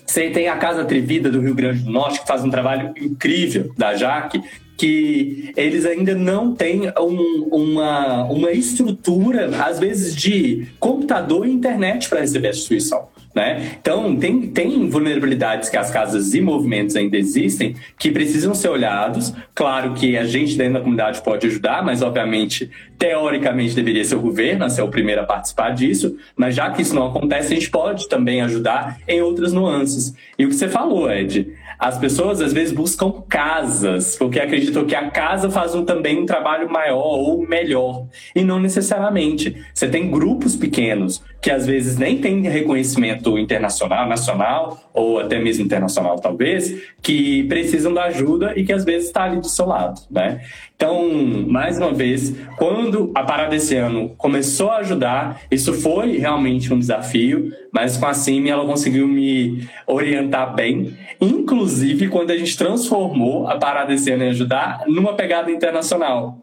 [0.05, 3.73] você tem a Casa Trevida do Rio Grande do Norte, que faz um trabalho incrível,
[3.77, 4.41] da Jaque,
[4.77, 12.07] que eles ainda não têm um, uma, uma estrutura, às vezes, de computador e internet
[12.07, 13.09] para receber a instituição.
[13.33, 13.77] Né?
[13.79, 19.33] Então, tem, tem vulnerabilidades que as casas e movimentos ainda existem que precisam ser olhados.
[19.55, 24.21] Claro que a gente dentro da comunidade pode ajudar, mas obviamente, teoricamente, deveria ser o
[24.21, 26.17] governo a ser o primeiro a participar disso.
[26.35, 30.13] Mas já que isso não acontece, a gente pode também ajudar em outras nuances.
[30.37, 31.47] E o que você falou, Ed,
[31.81, 36.27] as pessoas às vezes buscam casas, porque acreditam que a casa faz um, também um
[36.27, 38.05] trabalho maior ou melhor.
[38.35, 39.65] E não necessariamente.
[39.73, 45.65] Você tem grupos pequenos que às vezes nem têm reconhecimento internacional, nacional, ou até mesmo
[45.65, 50.01] internacional, talvez, que precisam da ajuda e que às vezes está ali do seu lado,
[50.11, 50.41] né?
[50.75, 51.09] Então,
[51.47, 56.79] mais uma vez, quando a parada esse ano começou a ajudar, isso foi realmente um
[56.79, 63.47] desafio, mas com a CIMI ela conseguiu me orientar bem, inclusive quando a gente transformou
[63.47, 66.37] a parada esse ano em ajudar numa pegada internacional.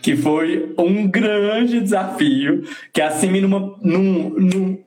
[0.00, 4.78] que foi um grande desafio, que assim, numa, num, num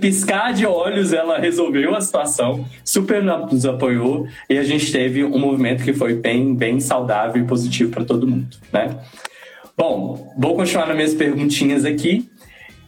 [0.00, 5.38] piscar de olhos, ela resolveu a situação, super nos apoiou e a gente teve um
[5.38, 8.98] movimento que foi bem, bem saudável e positivo para todo mundo, né?
[9.76, 12.28] Bom, vou continuar nas minhas perguntinhas aqui.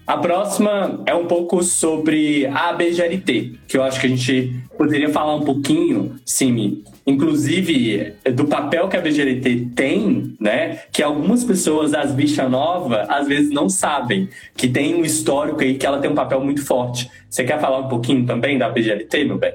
[0.07, 5.09] A próxima é um pouco sobre a BGLT, que eu acho que a gente poderia
[5.09, 10.83] falar um pouquinho, Simi, inclusive do papel que a BGLT tem, né?
[10.93, 15.79] Que algumas pessoas, as bichas novas, às vezes não sabem, que tem um histórico aí
[15.79, 17.11] que ela tem um papel muito forte.
[17.31, 19.55] Você quer falar um pouquinho também da BGLT, meu bem?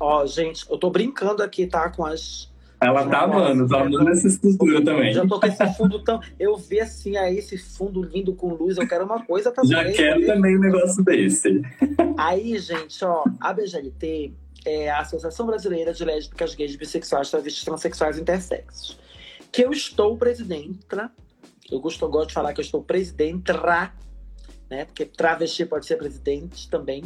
[0.00, 1.88] Ó, oh, gente, eu tô brincando aqui, tá?
[1.88, 5.12] Com as ela tá amando, tá amando essa escultura também.
[5.12, 6.20] Já tô com esse fundo tão.
[6.38, 9.70] Eu vi assim, aí esse fundo lindo com luz, eu quero uma coisa também.
[9.70, 11.62] Já quero também um negócio desse.
[12.18, 14.32] Aí, gente, ó, a BGLT
[14.66, 18.98] é a Associação Brasileira de Lésbicas, Gays, Bissexuais, Travestis, Transsexuais e Intersexos.
[19.50, 20.80] Que eu estou presidente,
[21.70, 23.52] eu gosto, gosto de falar que eu estou presidente,
[24.68, 24.84] né?
[24.84, 27.04] Porque travesti pode ser presidente também.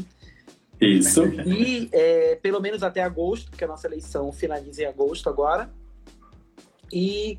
[0.80, 1.24] Isso.
[1.46, 5.70] E é, pelo menos até agosto, porque a nossa eleição finaliza em agosto agora.
[6.92, 7.38] E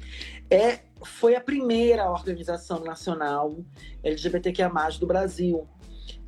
[0.49, 3.57] é, foi a primeira organização nacional
[4.03, 5.67] LGBTQIA+, do Brasil.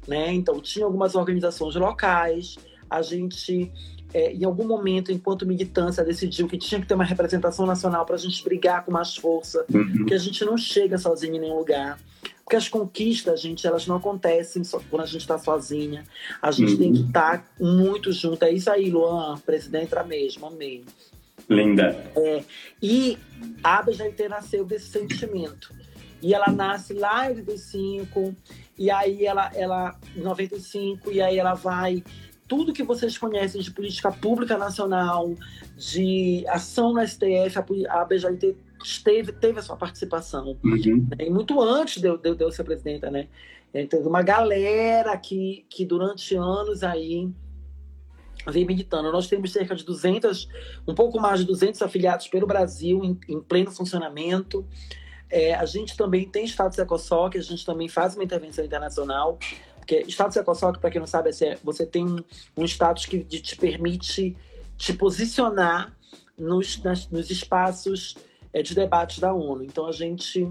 [0.07, 0.33] Né?
[0.33, 2.57] Então, tinha algumas organizações locais,
[2.89, 3.71] a gente,
[4.13, 8.15] é, em algum momento, enquanto militância, decidiu que tinha que ter uma representação nacional para
[8.15, 9.97] a gente brigar com mais força, uhum.
[9.97, 11.99] porque a gente não chega sozinho em nenhum lugar.
[12.43, 16.03] Porque as conquistas, gente, elas não acontecem só quando a gente está sozinha.
[16.41, 16.77] A gente uhum.
[16.77, 18.43] tem que estar tá muito junto.
[18.43, 20.83] É isso aí, Luan, presidente era mesmo, amei.
[21.49, 22.11] Linda.
[22.15, 22.43] É,
[22.81, 23.17] e
[23.63, 25.73] a BGT nasceu desse sentimento.
[26.21, 28.35] E ela nasce lá em 85,
[28.77, 32.03] e aí ela, ela, em 95, e aí ela vai
[32.47, 35.33] tudo que vocês conhecem de política pública nacional,
[35.75, 38.55] de ação no STF, a, a BJT
[39.03, 40.57] teve, teve a sua participação.
[40.63, 41.07] Uhum.
[41.17, 41.27] Né?
[41.27, 43.27] E muito antes de eu, de, de eu ser presidenta, né?
[43.89, 47.27] Teve uma galera que, que durante anos aí
[48.47, 49.11] vem militando.
[49.11, 50.47] Nós temos cerca de 200,
[50.87, 54.65] um pouco mais de 200 afiliados pelo Brasil em, em pleno funcionamento.
[55.29, 59.39] É, a gente também tem status EcoSoc, a gente também faz uma intervenção internacional.
[59.77, 62.23] Porque status EcoSoc, para quem não sabe, é, você tem um,
[62.55, 64.37] um status que te permite
[64.77, 65.95] te posicionar
[66.37, 68.15] nos, nas, nos espaços
[68.53, 69.63] é, de debate da ONU.
[69.63, 70.47] Então a gente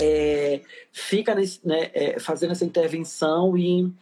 [0.00, 0.60] é,
[0.92, 3.92] fica nesse, né, é, fazendo essa intervenção e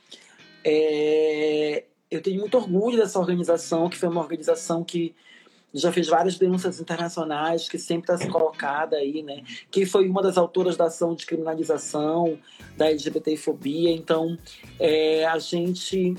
[0.65, 5.15] é, eu tenho muito orgulho dessa organização, que foi uma organização que
[5.75, 9.43] já fez várias denúncias internacionais, que sempre está se colocada aí, né?
[9.71, 12.39] Que foi uma das autoras da ação de criminalização
[12.77, 13.91] da LGBTfobia.
[13.91, 14.37] Então,
[14.79, 16.15] é, a gente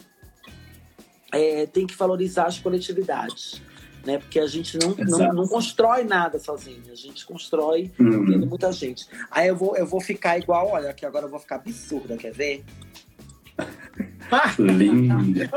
[1.31, 3.61] é, tem que valorizar as coletividades
[4.05, 4.17] né?
[4.17, 8.25] Porque a gente não, não, não, constrói nada sozinho, a gente constrói uhum.
[8.25, 9.05] tendo muita gente.
[9.31, 12.33] Aí eu vou, eu vou ficar igual, olha, que agora eu vou ficar absurda, quer
[12.33, 12.63] ver?
[14.59, 15.49] Linda.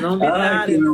[0.00, 0.78] não me Ai,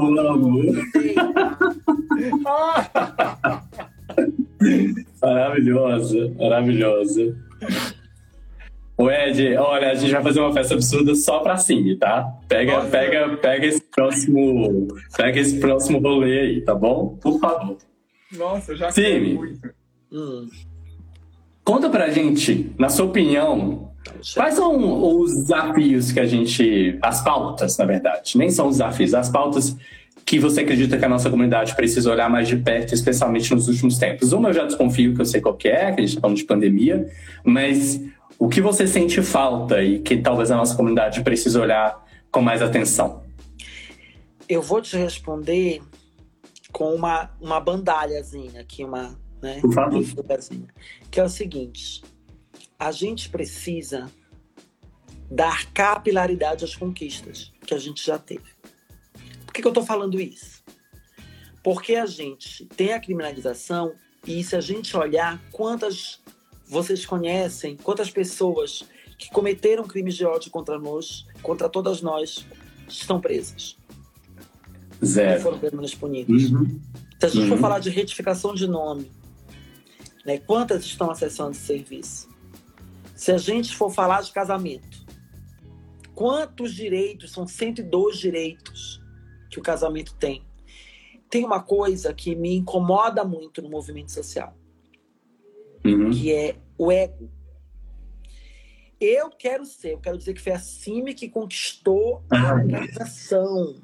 [5.23, 7.37] Maravilhosa, maravilhosa.
[8.99, 12.35] O Ed, olha, a gente vai fazer uma festa absurda só pra Cindy, tá?
[12.49, 14.89] Pega, pega, pega esse próximo.
[15.17, 17.17] Pega esse próximo rolê aí, tá bom?
[17.21, 17.77] Por favor.
[18.37, 19.35] Nossa, eu já Sim.
[19.35, 19.71] muito.
[20.13, 20.49] Hum.
[21.63, 23.93] Conta pra gente, na sua opinião,
[24.35, 26.99] quais são os desafios que a gente.
[27.01, 28.37] As pautas, na verdade.
[28.37, 29.77] Nem são os desafios, as pautas
[30.27, 33.97] que você acredita que a nossa comunidade precisa olhar mais de perto, especialmente nos últimos
[33.97, 34.33] tempos.
[34.33, 36.37] Uma eu já desconfio que eu sei qual que é, que a gente está falando
[36.37, 37.09] de pandemia,
[37.45, 37.99] mas
[38.39, 42.63] o que você sente falta e que talvez a nossa comunidade precise olhar com mais
[42.63, 43.23] atenção?
[44.49, 45.83] Eu vou te responder
[46.73, 50.03] com uma, uma bandalhazinha aqui, uma, né, Por favor.
[51.11, 52.03] que é o seguinte:
[52.79, 54.11] a gente precisa
[55.31, 58.57] dar capilaridade às conquistas que a gente já teve.
[59.45, 60.63] Por que, que eu estou falando isso?
[61.63, 63.93] Porque a gente tem a criminalização
[64.27, 66.21] e se a gente olhar quantas
[66.69, 68.85] vocês conhecem quantas pessoas
[69.19, 72.47] que cometeram crimes de ódio contra nós, contra todas nós,
[72.87, 73.77] estão presas?
[75.05, 75.41] Zero.
[75.41, 76.51] E foram pelo menos punidas.
[76.51, 76.81] Uhum.
[77.19, 77.49] Se a gente uhum.
[77.49, 79.11] for falar de retificação de nome,
[80.25, 82.29] né, quantas estão acessando esse serviço?
[83.15, 85.07] Se a gente for falar de casamento,
[86.15, 89.03] quantos direitos, são 102 direitos
[89.51, 90.45] que o casamento tem.
[91.31, 94.55] Tem uma coisa que me incomoda muito no movimento social
[95.85, 96.11] uhum.
[96.11, 97.31] que é o ego.
[99.01, 103.77] Eu quero ser, eu quero dizer que foi a CIMI que conquistou a organização.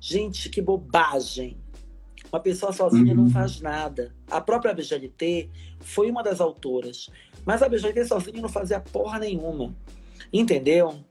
[0.00, 1.56] Gente, que bobagem.
[2.30, 3.24] Uma pessoa sozinha uhum.
[3.24, 4.14] não faz nada.
[4.30, 7.08] A própria BGLT foi uma das autoras.
[7.44, 9.74] Mas a BGLT sozinha não fazia porra nenhuma.
[10.30, 11.02] Entendeu?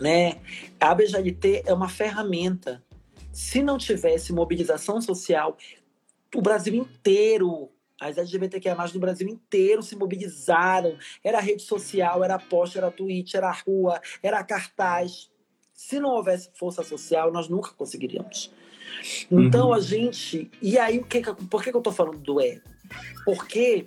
[0.00, 0.40] Né?
[0.78, 2.82] A BGLT é uma ferramenta.
[3.32, 5.56] Se não tivesse mobilização social,
[6.34, 10.96] o Brasil inteiro, as LGBTQIA+, do Brasil inteiro se mobilizaram.
[11.22, 15.30] Era rede social, era post, era tweet, era rua, era cartaz.
[15.74, 18.52] Se não houvesse força social, nós nunca conseguiríamos.
[19.30, 19.74] Então uhum.
[19.74, 20.50] a gente.
[20.60, 22.62] E aí, o que, por que, que eu estou falando do ego?
[23.24, 23.86] Porque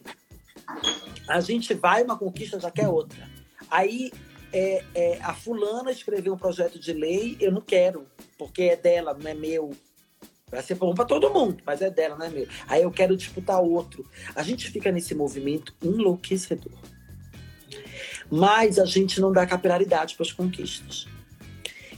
[1.28, 3.30] a gente vai uma conquista já quer outra.
[3.70, 4.12] Aí
[4.54, 8.06] é, é, a fulana escreveu um projeto de lei, eu não quero,
[8.38, 9.72] porque é dela, não é meu.
[10.52, 12.48] Vai ser bom para todo mundo, mas é dela, não é meu.
[12.68, 14.06] Aí eu quero disputar outro.
[14.36, 16.78] A gente fica nesse movimento enlouquecedor.
[18.30, 21.08] Mas a gente não dá capilaridade para as conquistas.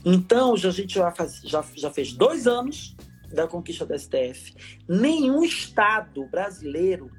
[0.05, 2.95] Então, já, a gente já, faz, já, já fez dois anos
[3.33, 4.53] da conquista do STF.
[4.87, 7.09] Nenhum Estado brasileiro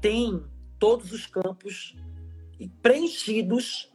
[0.00, 0.44] tem
[0.78, 1.96] todos os campos
[2.82, 3.91] preenchidos.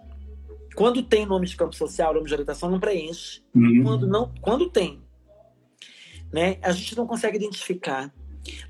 [0.78, 3.42] Quando tem nome de campo social, nome de orientação, não preenche.
[3.56, 3.82] Uhum.
[3.82, 5.02] Quando, não, quando tem,
[6.32, 8.14] né, a gente não consegue identificar.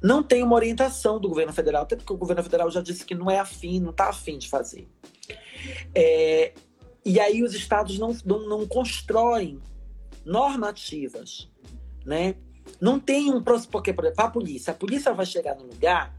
[0.01, 3.13] Não tem uma orientação do governo federal, até porque o governo federal já disse que
[3.13, 4.87] não é afim, não está afim de fazer.
[5.93, 6.53] É,
[7.03, 9.59] e aí os estados não, não, não constroem
[10.23, 11.51] normativas,
[12.05, 12.35] né?
[12.79, 16.17] Não tem um porque por exemplo, a polícia, a polícia vai chegar no lugar,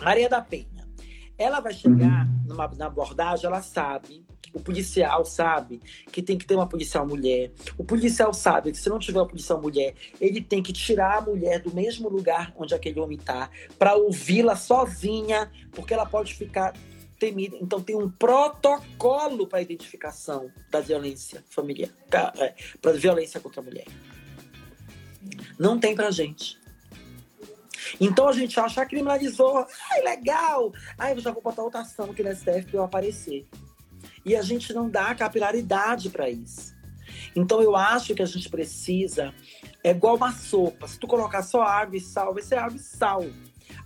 [0.00, 0.88] Maria da Penha,
[1.36, 2.44] ela vai chegar uhum.
[2.46, 7.52] numa, na abordagem, ela sabe, o policial sabe que tem que ter uma policial mulher,
[7.78, 11.20] o policial sabe que se não tiver uma policial mulher, ele tem que tirar a
[11.20, 16.74] mulher do mesmo lugar onde aquele homem está, para ouvi-la sozinha, porque ela pode ficar
[17.18, 17.56] temida.
[17.60, 21.90] Então tem um protocolo para identificação da violência familiar,
[22.38, 23.86] é, para violência contra a mulher.
[25.58, 26.58] Não tem pra gente.
[28.00, 30.72] Então a gente acha, criminalizou, ai, legal.
[30.98, 33.46] Ai, eu já vou botar outra ação aqui no STF para eu aparecer.
[34.24, 36.74] E a gente não dá capilaridade para isso.
[37.34, 39.32] Então eu acho que a gente precisa,
[39.82, 40.86] é igual uma sopa.
[40.86, 43.24] Se tu colocar só água e sal, vai ser água e sal.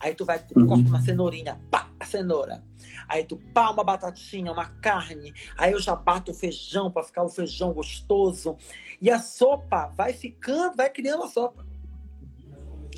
[0.01, 0.67] Aí tu vai, tu uhum.
[0.67, 2.63] corta uma cenourinha, pá, a cenoura.
[3.09, 5.33] Aí tu pá uma batatinha, uma carne.
[5.57, 8.57] Aí eu já bato o feijão para ficar o feijão gostoso.
[9.01, 11.65] E a sopa vai ficando, vai criando a sopa.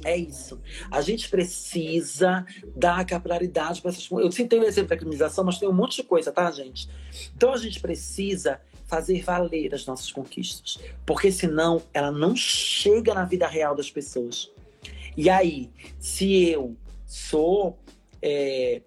[0.04, 0.60] É isso.
[0.90, 4.08] A gente precisa dar capilaridade para essas.
[4.10, 6.88] Eu citei o exemplo da criminalização, mas tem um monte de coisa, tá, gente?
[7.34, 10.78] Então a gente precisa fazer valer as nossas conquistas.
[11.04, 14.50] Porque senão ela não chega na vida real das pessoas.
[15.16, 17.78] E aí, se eu sou
[18.20, 18.82] é,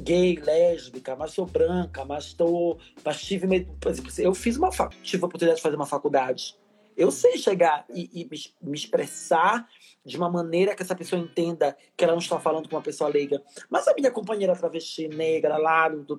[0.00, 3.46] gay, lésbica, mas sou branca, mas tô, mas tive
[3.80, 4.70] por exemplo, eu fiz uma
[5.02, 6.56] tive a oportunidade de fazer uma faculdade.
[6.96, 8.28] Eu sei chegar e, e
[8.60, 9.68] me expressar
[10.08, 13.10] de uma maneira que essa pessoa entenda que ela não está falando com uma pessoa
[13.10, 13.42] leiga.
[13.68, 16.18] Mas a minha companheira travesti negra lá, do, do,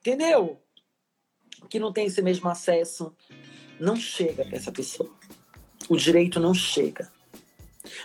[0.00, 0.60] entendeu?
[1.68, 3.12] Que não tem esse mesmo acesso,
[3.80, 5.10] não chega para essa pessoa.
[5.88, 7.10] O direito não chega.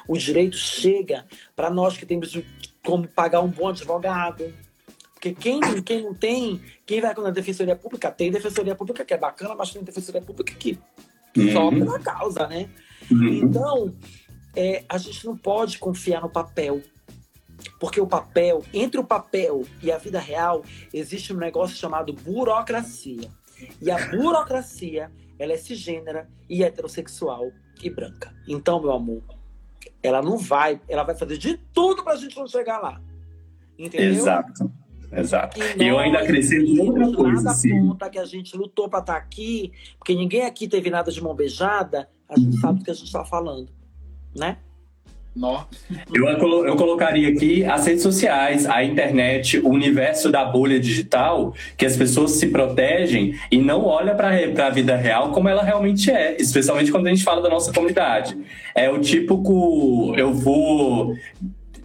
[0.07, 2.35] O direito chega para nós que temos
[2.83, 4.51] como pagar um bom advogado,
[5.13, 9.13] porque quem, quem não tem, quem vai com a defensoria pública, tem defensoria pública que
[9.13, 10.77] é bacana, mas tem defensoria pública que
[11.37, 11.51] uhum.
[11.51, 12.69] só pela causa, né?
[13.11, 13.33] Uhum.
[13.33, 13.95] Então,
[14.55, 16.81] é, a gente não pode confiar no papel.
[17.79, 20.63] Porque o papel, entre o papel e a vida real,
[20.93, 23.29] existe um negócio chamado burocracia.
[23.81, 28.33] E a burocracia, ela é cisgênera e heterossexual e branca.
[28.47, 29.23] Então, meu amor,
[30.01, 33.01] ela não vai, ela vai fazer de tudo pra gente não chegar lá.
[33.77, 34.11] Entendeu?
[34.11, 34.71] Exato.
[35.11, 35.59] Exato.
[35.61, 37.51] E, e eu ainda acrescento outra coisa.
[37.51, 37.69] Assim.
[37.69, 41.21] Conta que a gente lutou para estar tá aqui, porque ninguém aqui teve nada de
[41.21, 42.61] mão beijada, a gente uhum.
[42.61, 43.71] sabe do que a gente está falando,
[44.35, 44.57] né?
[46.13, 46.27] Eu,
[46.65, 51.97] eu colocaria aqui as redes sociais, a internet, o universo da bolha digital, que as
[51.97, 56.91] pessoas se protegem e não olham para a vida real como ela realmente é, especialmente
[56.91, 58.37] quando a gente fala da nossa comunidade.
[58.75, 61.15] É o típico, eu vou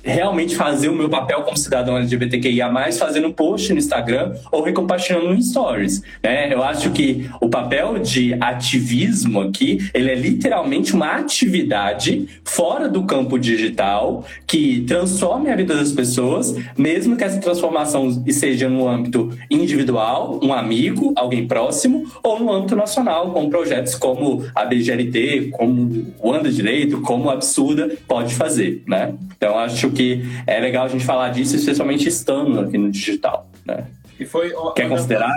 [0.02, 5.42] realmente fazer o meu papel como cidadão LGBTQIA+, fazendo post no Instagram ou recompartilhando no
[5.42, 6.02] Stories.
[6.22, 6.52] Né?
[6.52, 13.04] Eu acho que o papel de ativismo aqui, ele é literalmente uma atividade fora do
[13.04, 19.30] campo digital que transforme a vida das pessoas, mesmo que essa transformação seja no âmbito
[19.50, 26.06] individual, um amigo, alguém próximo, ou no âmbito nacional, com projetos como a BGLT, como
[26.20, 29.14] o Anda Direito, como a Absurda pode fazer, né?
[29.36, 33.50] Então, acho que é legal a gente falar disso, especialmente estando aqui no digital.
[33.64, 33.86] Né?
[34.18, 35.32] E foi Quer considerar,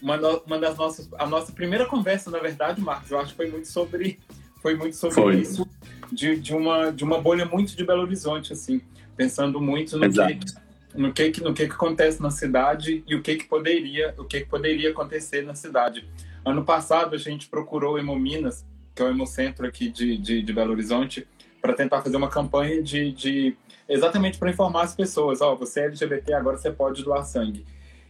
[0.00, 1.08] Uma, uma das nossas.
[1.18, 4.18] A nossa primeira conversa, na verdade, Marcos, eu acho que foi muito sobre
[4.60, 5.36] foi muito sobre Foi.
[5.40, 5.68] isso,
[6.12, 8.80] de, de, uma, de uma bolha muito de Belo Horizonte, assim,
[9.16, 10.36] pensando muito no Exato.
[10.36, 14.14] que, no que, que- no que, que acontece na cidade e o que, que poderia
[14.16, 16.04] o que, que poderia acontecer na cidade.
[16.44, 20.52] Ano passado a gente procurou o Hemominas, que é o hemocentro aqui de, de, de
[20.52, 21.26] Belo Horizonte,
[21.62, 23.56] para tentar fazer uma campanha de, de
[23.88, 27.64] exatamente para informar as pessoas, ó, você é LGBT, agora você pode doar sangue.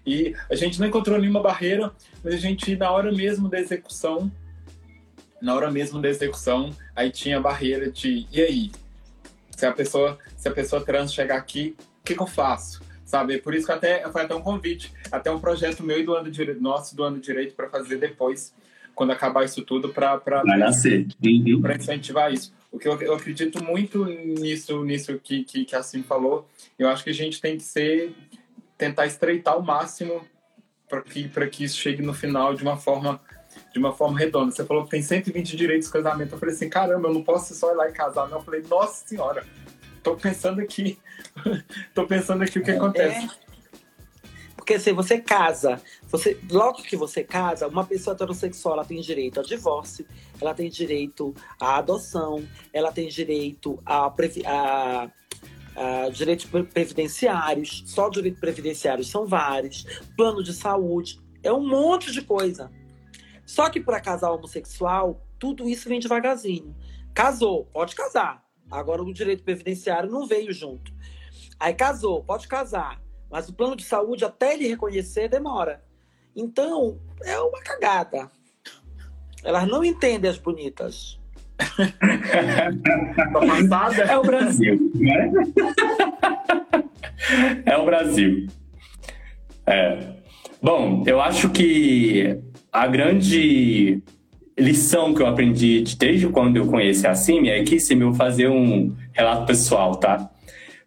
[0.05, 1.93] E a gente não encontrou nenhuma barreira,
[2.25, 4.33] mas a gente na hora mesmo da execução,
[5.41, 8.73] na hora mesmo da execução, aí tinha a barreira de e aí,
[9.51, 12.83] se a pessoa, se a pessoa trans chegar aqui, o que, que eu faço?
[13.05, 13.39] Sabe?
[13.39, 16.31] Por isso que até foi até um convite, até um projeto meu e do ano
[16.31, 18.55] direito, nosso do ano direito para fazer depois,
[18.95, 20.43] quando acabar isso tudo, para para
[21.77, 22.53] incentivar isso.
[22.73, 26.49] O que eu, eu acredito muito nisso, nisso que, que, que a Sim falou.
[26.79, 28.15] Eu acho que a gente tem que ser
[28.79, 30.27] tentar estreitar ao máximo
[30.89, 33.21] para que para que isso chegue no final de uma forma
[33.73, 34.51] de uma forma redonda.
[34.51, 36.35] Você falou que tem 120 direitos de casamento.
[36.35, 38.29] Eu falei assim, caramba, eu não posso só ir lá e casar.
[38.29, 39.47] Não, eu falei, nossa senhora,
[40.03, 40.99] tô pensando aqui,
[41.95, 43.27] tô pensando aqui o que acontece.
[43.27, 43.52] É.
[44.73, 49.39] Porque se você casa, você, logo que você casa, uma pessoa heterossexual ela tem direito
[49.39, 50.07] a divórcio,
[50.41, 52.43] ela tem direito à adoção,
[52.73, 54.07] ela tem direito a,
[54.47, 59.85] a, direitos pre- previdenciários, só direitos previdenciários são vários,
[60.17, 62.73] plano de saúde, é um monte de coisa.
[63.45, 66.75] Só que para casal homossexual, tudo isso vem devagarzinho.
[67.13, 68.43] Casou, pode casar.
[68.71, 70.91] Agora o direito previdenciário não veio junto.
[71.61, 73.02] Aí casou, pode casar.
[73.33, 75.83] Mas o plano de saúde, até ele reconhecer, demora.
[76.37, 78.31] Então, é uma cagada.
[79.43, 81.19] Elas não entendem as bonitas.
[84.09, 85.33] É o Brasil, né?
[87.65, 88.47] É o Brasil.
[89.67, 90.15] É.
[90.61, 92.37] Bom, eu acho que
[92.73, 94.03] a grande
[94.59, 98.09] lição que eu aprendi de- desde quando eu conheci a Simi é que, Simi, eu
[98.09, 100.31] vou fazer um relato pessoal, tá?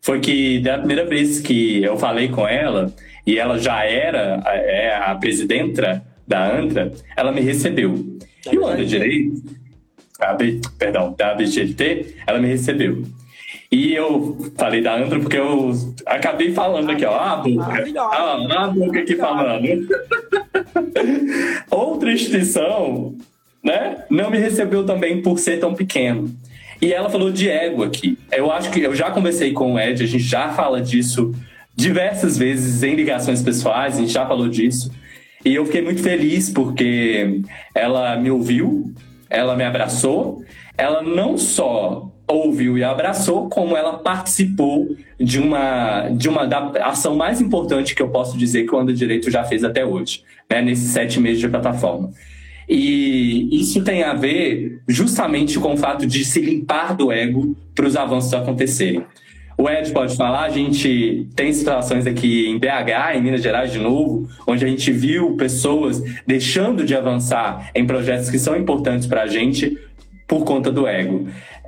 [0.05, 2.93] Foi que da primeira vez que eu falei com ela,
[3.25, 7.95] e ela já era a, é, a presidenta da ANTRA, ela me recebeu.
[8.51, 9.41] E o Anda Direito,
[10.19, 13.01] a B- perdão, da BGT, ela me recebeu.
[13.71, 15.71] E eu falei da Andra porque eu
[16.05, 17.83] acabei falando aqui, ó, a boca.
[17.99, 19.65] Ah, a boca aqui falando.
[21.71, 23.15] Outra instituição,
[23.63, 26.29] né, não me recebeu também por ser tão pequeno.
[26.81, 28.17] E ela falou de ego aqui.
[28.31, 31.33] Eu acho que eu já conversei com o Ed, a gente já fala disso
[31.75, 34.91] diversas vezes em ligações pessoais, a gente já falou disso.
[35.43, 37.41] E eu fiquei muito feliz porque
[37.73, 38.93] ela me ouviu,
[39.29, 40.43] ela me abraçou,
[40.77, 47.15] ela não só ouviu e abraçou, como ela participou de uma, de uma da ação
[47.15, 50.61] mais importante que eu posso dizer que o Anda Direito já fez até hoje, né,
[50.61, 52.11] nesses sete meses de plataforma.
[52.67, 57.85] E isso tem a ver justamente com o fato de se limpar do ego para
[57.85, 59.03] os avanços acontecerem.
[59.57, 63.79] O Ed pode falar, a gente tem situações aqui em BH, em Minas Gerais de
[63.79, 69.23] novo, onde a gente viu pessoas deixando de avançar em projetos que são importantes para
[69.23, 69.77] a gente
[70.27, 71.27] por conta do ego.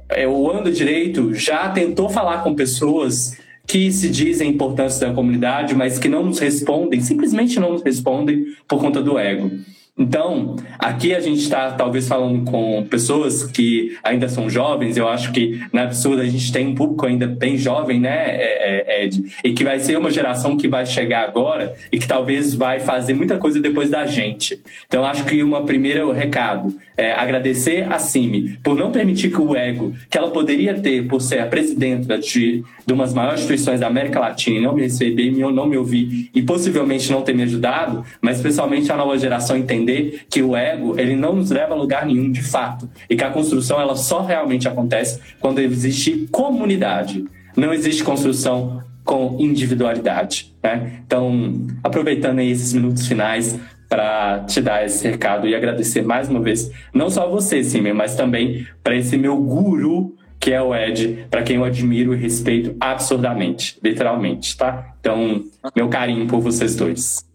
[0.09, 5.73] É, O Ando Direito já tentou falar com pessoas que se dizem importantes da comunidade,
[5.73, 9.51] mas que não nos respondem, simplesmente não nos respondem por conta do ego.
[9.97, 14.95] Então, aqui a gente está talvez falando com pessoas que ainda são jovens.
[14.95, 19.01] Eu acho que na absurda a gente tem um público ainda bem jovem, né, é,
[19.01, 19.23] é, Ed?
[19.43, 23.15] E que vai ser uma geração que vai chegar agora e que talvez vai fazer
[23.15, 24.61] muita coisa depois da gente.
[24.85, 29.55] Então, acho que uma primeira recado é agradecer a Cime por não permitir que o
[29.55, 33.87] ego que ela poderia ter por ser a presidenta de, de umas maiores instituições da
[33.87, 38.05] América Latina, e não me receber, não me ouvir e possivelmente não ter me ajudado,
[38.21, 42.05] mas especialmente a nova geração entender que o ego ele não nos leva a lugar
[42.05, 47.25] nenhum de fato e que a construção ela só realmente acontece quando existe comunidade.
[47.57, 51.01] Não existe construção com individualidade, né?
[51.05, 53.59] Então, aproveitando esses minutos finais
[53.89, 58.15] para te dar esse recado e agradecer mais uma vez, não só você, Simer, mas
[58.15, 62.75] também para esse meu guru que é o Ed, para quem eu admiro e respeito
[62.79, 64.95] absurdamente, literalmente, tá?
[64.99, 65.43] Então,
[65.75, 67.25] meu carinho por vocês dois.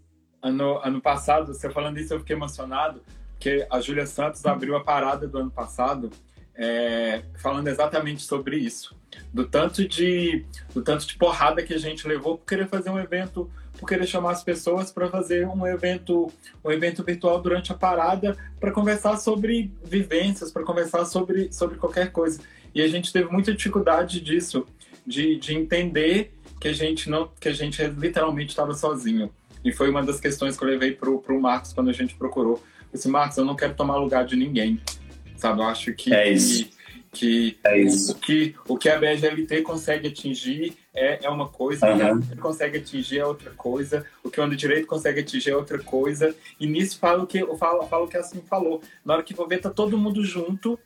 [0.41, 4.85] Ano, ano passado, você falando isso, eu fiquei emocionado, porque a Júlia Santos abriu a
[4.85, 6.11] parada do ano passado
[6.55, 8.95] é, falando exatamente sobre isso.
[9.33, 10.45] Do tanto, de,
[10.75, 14.07] do tanto de porrada que a gente levou por querer fazer um evento, por querer
[14.07, 16.31] chamar as pessoas para fazer um evento,
[16.65, 22.11] um evento virtual durante a parada para conversar sobre vivências, para conversar sobre, sobre qualquer
[22.11, 22.41] coisa.
[22.75, 24.67] E a gente teve muita dificuldade disso,
[25.07, 29.31] de, de entender que a gente não, que a gente literalmente estava sozinho.
[29.65, 32.55] E foi uma das questões que eu levei pro, pro Marcos quando a gente procurou.
[32.55, 34.81] Eu disse, Marcos, eu não quero tomar lugar de ninguém.
[35.37, 35.61] sabe?
[35.61, 36.69] Eu acho que, é isso.
[37.13, 38.13] que, que, é isso.
[38.13, 42.19] O, que o que a BGLT consegue atingir é, é uma coisa, uhum.
[42.19, 45.51] o que a consegue atingir é outra coisa, o que o Ano Direito consegue atingir
[45.51, 48.83] é outra coisa, e nisso falo que eu falo, falo que assim falou.
[49.05, 50.79] Na hora que vou ver, tá todo mundo junto,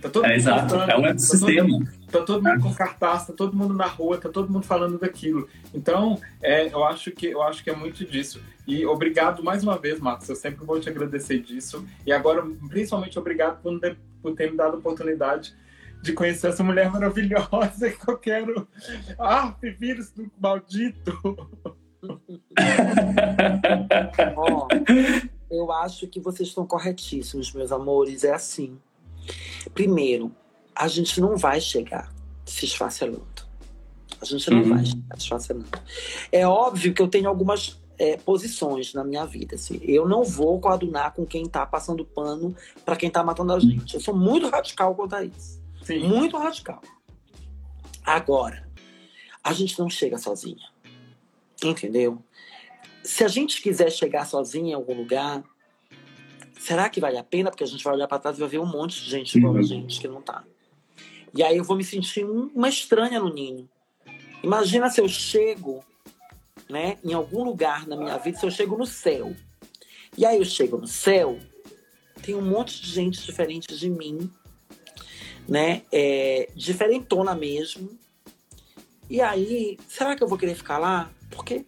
[0.00, 1.78] Tá todo é, exato, é um ecossistema.
[1.78, 4.64] Tá todo, tá todo mundo com cartaz, tá todo mundo na rua, tá todo mundo
[4.64, 5.46] falando daquilo.
[5.74, 8.40] Então, é, eu, acho que, eu acho que é muito disso.
[8.66, 10.28] E obrigado mais uma vez, Marcos.
[10.28, 11.84] Eu sempre vou te agradecer disso.
[12.06, 13.78] E agora, principalmente, obrigado por,
[14.22, 15.54] por ter me dado a oportunidade
[16.02, 18.66] de conhecer essa mulher maravilhosa que eu quero.
[19.18, 21.18] Ah, vírus do maldito!
[24.36, 24.66] oh,
[25.50, 28.24] eu acho que vocês estão corretíssimos, meus amores.
[28.24, 28.78] É assim.
[29.74, 30.34] Primeiro,
[30.74, 32.12] a gente não vai chegar
[32.44, 33.26] se esfacelando.
[34.20, 34.68] A gente não uhum.
[34.68, 35.68] vai chegar se esfacelando.
[36.30, 39.56] É óbvio que eu tenho algumas é, posições na minha vida.
[39.56, 39.78] Assim.
[39.82, 43.94] Eu não vou coadunar com quem está passando pano para quem está matando a gente.
[43.94, 45.60] Eu sou muito radical quanto a isso.
[45.82, 46.08] Sim.
[46.08, 46.80] Muito radical.
[48.04, 48.66] Agora,
[49.44, 50.68] a gente não chega sozinha.
[51.62, 52.22] Entendeu?
[53.04, 55.42] Se a gente quiser chegar sozinha em algum lugar,
[56.60, 57.50] será que vale a pena?
[57.50, 59.56] Porque a gente vai olhar para trás e vai ver um monte de gente igual
[59.56, 60.44] a gente que não tá.
[61.34, 63.68] E aí eu vou me sentir uma estranha no ninho.
[64.42, 65.82] Imagina se eu chego,
[66.68, 69.34] né, em algum lugar na minha vida, se eu chego no céu.
[70.18, 71.38] E aí eu chego no céu,
[72.22, 74.30] tem um monte de gente diferente de mim,
[75.48, 77.98] né, é, diferentona mesmo.
[79.08, 81.10] E aí, será que eu vou querer ficar lá?
[81.30, 81.64] Porque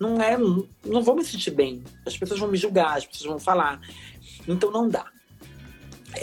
[0.00, 1.82] não é, não, vou me sentir bem.
[2.06, 3.80] As pessoas vão me julgar, as pessoas vão falar.
[4.46, 5.10] Então não dá.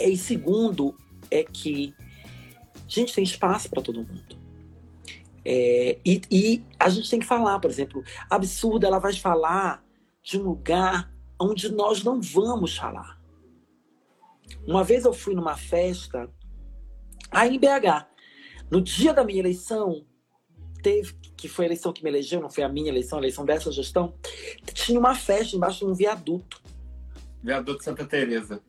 [0.00, 0.96] E segundo
[1.30, 1.94] é que
[2.74, 4.36] a gente tem espaço para todo mundo.
[5.44, 9.84] É, e, e, a gente tem que falar, por exemplo, absurda, ela vai falar
[10.22, 13.20] de um lugar onde nós não vamos falar.
[14.66, 16.28] Uma vez eu fui numa festa
[17.30, 18.06] aí em BH.
[18.70, 20.04] No dia da minha eleição,
[20.86, 23.44] teve, que foi a eleição que me elegeu, não foi a minha eleição, a eleição
[23.44, 24.14] dessa gestão,
[24.72, 26.62] tinha uma festa embaixo de um viaduto.
[27.42, 28.60] Viaduto Santa Teresa.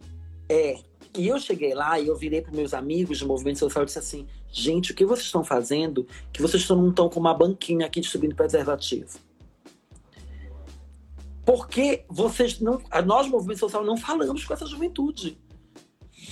[0.49, 0.79] É.
[1.15, 3.99] E eu cheguei lá e eu virei para meus amigos do movimento social e disse
[3.99, 8.01] assim: gente, o que vocês estão fazendo que vocês não estão com uma banquinha aqui
[8.01, 9.19] distribuindo preservativo?
[11.45, 12.81] Porque vocês não.
[13.05, 15.39] Nós, movimento social, não falamos com essa juventude.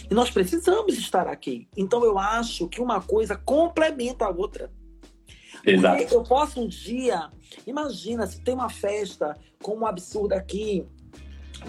[0.10, 1.68] E nós precisamos estar aqui.
[1.78, 4.72] Então eu acho que uma coisa complementa a outra.
[5.66, 6.14] Exato.
[6.14, 7.30] Eu posso um dia,
[7.66, 10.86] imagina, se tem uma festa como um absurdo aqui,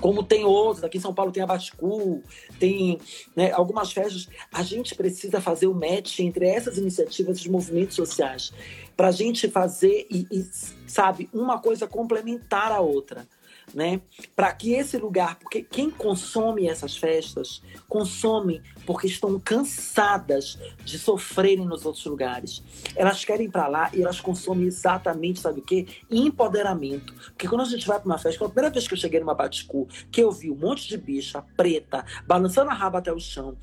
[0.00, 2.22] como tem outros, aqui em São Paulo tem a Baticu,
[2.58, 2.98] tem
[3.34, 7.96] né, algumas festas, a gente precisa fazer o match entre essas iniciativas e os movimentos
[7.96, 8.52] sociais,
[8.96, 10.44] para a gente fazer e, e,
[10.86, 13.26] sabe, uma coisa complementar a outra
[13.74, 14.00] né?
[14.34, 21.66] Para que esse lugar, porque quem consome essas festas, consome porque estão cansadas de sofrerem
[21.66, 22.62] nos outros lugares.
[22.94, 25.86] Elas querem ir para lá e elas consomem exatamente, sabe o quê?
[26.10, 27.14] Empoderamento.
[27.14, 29.34] Porque quando a gente vai para uma festa, a primeira vez que eu cheguei numa
[29.34, 33.56] Baticu, que eu vi um monte de bicha preta, balançando a raba até o chão,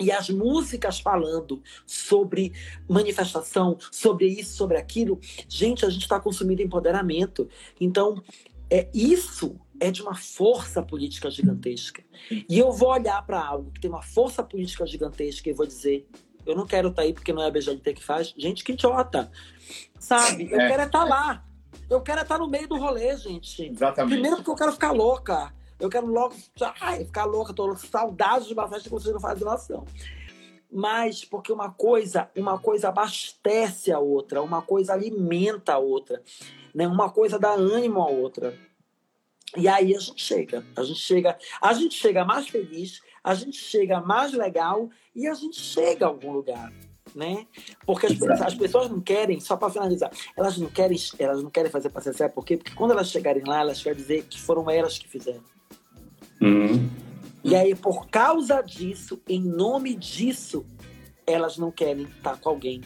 [0.00, 2.52] e as músicas falando sobre
[2.88, 7.46] manifestação, sobre isso, sobre aquilo, gente, a gente está consumindo empoderamento.
[7.78, 8.22] Então,
[8.70, 12.04] é isso é de uma força política gigantesca.
[12.30, 16.06] E eu vou olhar para algo que tem uma força política gigantesca e vou dizer,
[16.44, 18.34] eu não quero estar tá aí porque não é a BGLT que faz.
[18.36, 19.30] Gente, que idiota.
[19.98, 20.48] Sabe?
[20.50, 20.68] Eu é.
[20.68, 21.44] quero estar é tá lá.
[21.88, 23.64] Eu quero estar tá no meio do rolê, gente.
[23.64, 24.12] Exatamente.
[24.12, 25.52] Primeiro porque eu quero ficar louca.
[25.78, 26.34] Eu quero logo
[26.78, 29.86] ai, ficar louca, tô saudade de uma festa que vocês não fazem noção.
[30.70, 36.22] Mas porque uma coisa, uma coisa abastece a outra, uma coisa alimenta a outra
[36.74, 36.86] né?
[36.86, 38.54] Uma coisa dá ânimo à outra.
[39.56, 43.56] E aí a gente chega, a gente chega, a gente chega mais feliz, a gente
[43.56, 46.72] chega mais legal e a gente chega a algum lugar,
[47.14, 47.46] né?
[47.84, 51.50] Porque as, pessoas, as pessoas não querem, só para finalizar, elas não querem, elas não
[51.50, 52.56] querem fazer paciência, por quê?
[52.56, 55.42] Porque quando elas chegarem lá, elas querem dizer que foram elas que fizeram.
[56.40, 56.88] Uhum.
[57.42, 60.64] E aí, por causa disso, em nome disso,
[61.26, 62.82] elas não querem estar com alguém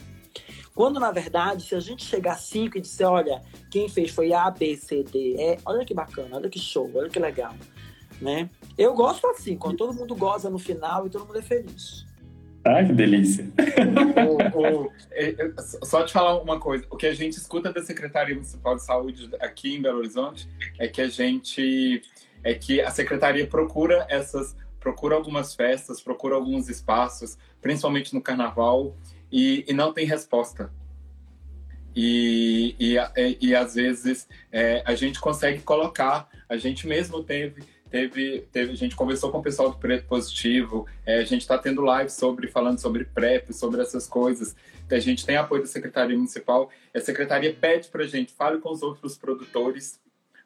[0.75, 4.33] quando, na verdade, se a gente chegar a cinco e disser, olha, quem fez foi
[4.33, 7.55] A, B, C, D, E, olha que bacana, olha que show, olha que legal,
[8.21, 8.49] né?
[8.77, 12.05] Eu gosto assim, quando todo mundo goza no final e todo mundo é feliz.
[12.65, 13.47] Ah, que delícia.
[14.17, 15.53] o, o, é, é,
[15.85, 19.29] só te falar uma coisa, o que a gente escuta da Secretaria Municipal de Saúde
[19.39, 22.01] aqui em Belo Horizonte é que a gente
[22.43, 28.95] é que a secretaria procura essas procura algumas festas, procura alguns espaços, principalmente no carnaval,
[29.35, 30.71] e, e não tem resposta.
[31.93, 32.97] E, e,
[33.41, 38.75] e, às vezes é, a gente consegue colocar, a gente mesmo teve, teve, teve, a
[38.75, 42.47] gente conversou com o pessoal do Preto Positivo, é, a gente está tendo live sobre,
[42.47, 44.55] falando sobre PrEP, sobre essas coisas.
[44.89, 46.69] A gente tem apoio da Secretaria Municipal.
[46.93, 49.99] A Secretaria pede para a gente, fale com os outros produtores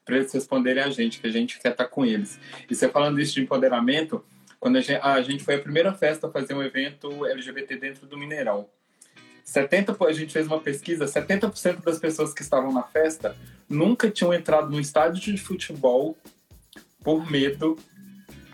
[0.03, 2.39] para eles responderem a gente, que a gente quer estar tá com eles.
[2.67, 4.25] E você falando isso de empoderamento,
[4.59, 8.07] quando a gente, a gente foi a primeira festa a fazer um evento LGBT dentro
[8.07, 8.67] do Mineirão.
[9.49, 13.35] 70, a gente fez uma pesquisa, 70% das pessoas que estavam na festa
[13.67, 16.15] nunca tinham entrado num estádio de futebol
[17.03, 17.75] por medo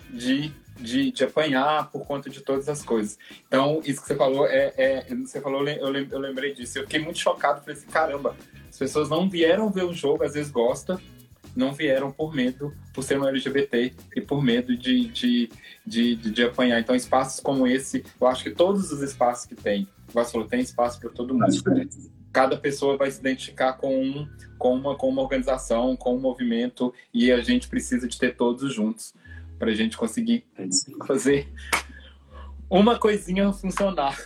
[0.09, 3.19] de, de, de, apanhar por conta de todas as coisas.
[3.45, 6.79] Então, isso que você falou, é, é você falou, eu, lembrei disso.
[6.79, 8.33] Eu fiquei muito chocado, falei assim, caramba,
[8.69, 10.97] as pessoas não vieram ver o jogo, às vezes gostam,
[11.53, 15.49] não vieram por medo, por ser um LGBT e por medo de, de,
[15.85, 16.79] de, de, de apanhar.
[16.79, 19.89] Então, espaços como esse, eu acho que todos os espaços que tem,
[20.23, 21.45] você falou, tem espaço para todo mundo.
[22.31, 26.93] Cada pessoa vai se identificar com, um, com, uma, com uma organização, com um movimento,
[27.13, 29.13] e a gente precisa de ter todos juntos
[29.57, 30.45] para a gente conseguir
[31.07, 31.51] fazer
[32.69, 34.17] uma coisinha funcionar.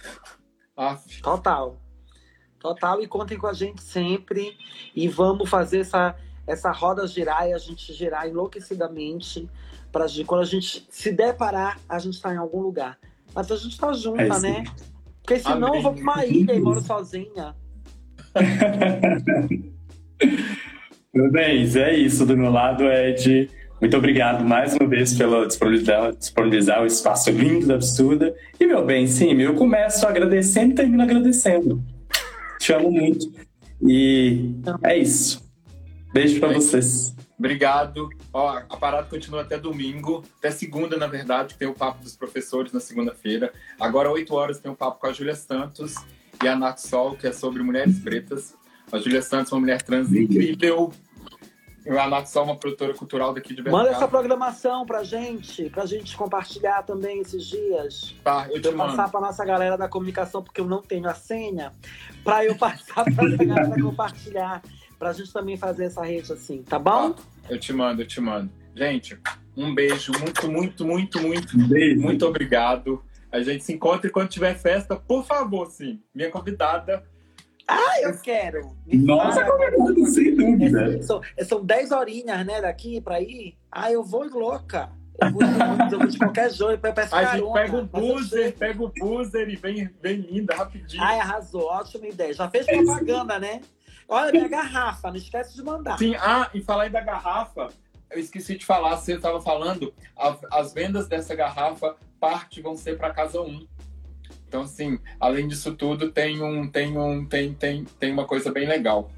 [1.21, 1.77] Total.
[2.59, 4.57] Total, e contem com a gente sempre.
[4.95, 6.15] E vamos fazer essa,
[6.45, 9.49] essa roda girar e a gente girar enlouquecidamente.
[9.91, 12.99] Pra, quando a gente se deparar, a gente está em algum lugar.
[13.33, 14.63] Mas a gente está junta, é né?
[15.29, 15.77] Porque senão Amém.
[15.77, 17.55] eu vou para uma ilha e moro sozinha.
[21.13, 23.47] Meu bem, é isso do meu lado, Ed.
[23.79, 28.35] Muito obrigado mais uma vez pela disponibilizar, disponibilizar o espaço lindo da Absurda.
[28.59, 31.83] E, meu bem, sim, eu começo agradecendo e termino agradecendo.
[32.59, 33.31] Te amo muito.
[33.87, 35.43] E é isso.
[36.13, 37.15] Beijo para vocês.
[37.39, 38.09] Obrigado.
[38.33, 42.73] Ó, a parada continua até domingo, até segunda, na verdade, tem o papo dos professores
[42.73, 43.53] na segunda-feira.
[43.79, 45.95] Agora, 8 horas, tem o papo com a Júlia Santos
[46.43, 48.55] e a Nath Sol, que é sobre mulheres pretas.
[48.91, 50.91] A Júlia Santos, uma mulher trans incrível.
[51.85, 53.83] E a Nath Sol, uma produtora cultural daqui de Bergamo.
[53.83, 58.15] Manda essa programação pra gente, pra gente compartilhar também esses dias.
[58.21, 58.97] Tá, eu te eu mando.
[58.97, 61.71] passar pra nossa galera da comunicação, porque eu não tenho a senha,
[62.21, 64.61] pra eu passar pra essa galera compartilhar
[64.99, 67.13] pra gente também fazer essa rede assim, tá bom?
[67.13, 68.51] Tá, eu te mando, eu te mando.
[68.75, 69.17] Gente,
[69.55, 72.01] um beijo, muito, muito, muito, muito, beijo.
[72.01, 73.01] muito obrigado.
[73.31, 76.01] A gente se encontra quando tiver festa, por favor, sim.
[76.13, 77.03] Minha convidada.
[77.67, 78.75] Ah, eu quero.
[78.87, 80.95] Nossa, convidada, sem dúvida.
[80.95, 83.57] É, são, são 10 horinhas, né, daqui pra ir.
[83.71, 84.89] Ah, eu vou louca.
[85.21, 85.41] Eu vou,
[85.91, 89.55] eu vou de qualquer jeito, peço A gente pega o buzzer, pega o buzzer e
[89.55, 91.03] vem, vem linda, rapidinho.
[91.03, 92.33] Ai, arrasou, ótima ideia.
[92.33, 93.61] Já fez propaganda, né?
[94.09, 95.97] Olha, minha garrafa, não esquece de mandar.
[95.99, 97.67] Sim, ah, e falar aí da garrafa,
[98.09, 102.97] eu esqueci de falar, você estava falando, a, as vendas dessa garrafa, parte vão ser
[102.97, 103.67] para casa 1.
[104.47, 108.67] Então, assim, além disso tudo, tem um, tem um, tem, tem, tem uma coisa bem
[108.67, 109.11] legal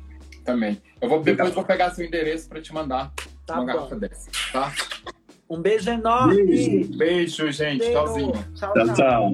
[0.44, 0.82] também.
[1.00, 3.14] Eu vou depois vou pegar seu endereço para te mandar
[3.46, 3.74] tá uma bom.
[3.74, 4.74] garrafa dessa, tá?
[5.50, 6.44] Um beijo enorme.
[6.44, 7.80] Beijo, beijo gente.
[7.80, 7.94] Beijo.
[7.94, 8.34] Tchauzinho.
[8.56, 8.74] tchau.
[8.74, 8.94] tchau.
[8.94, 9.34] tchau.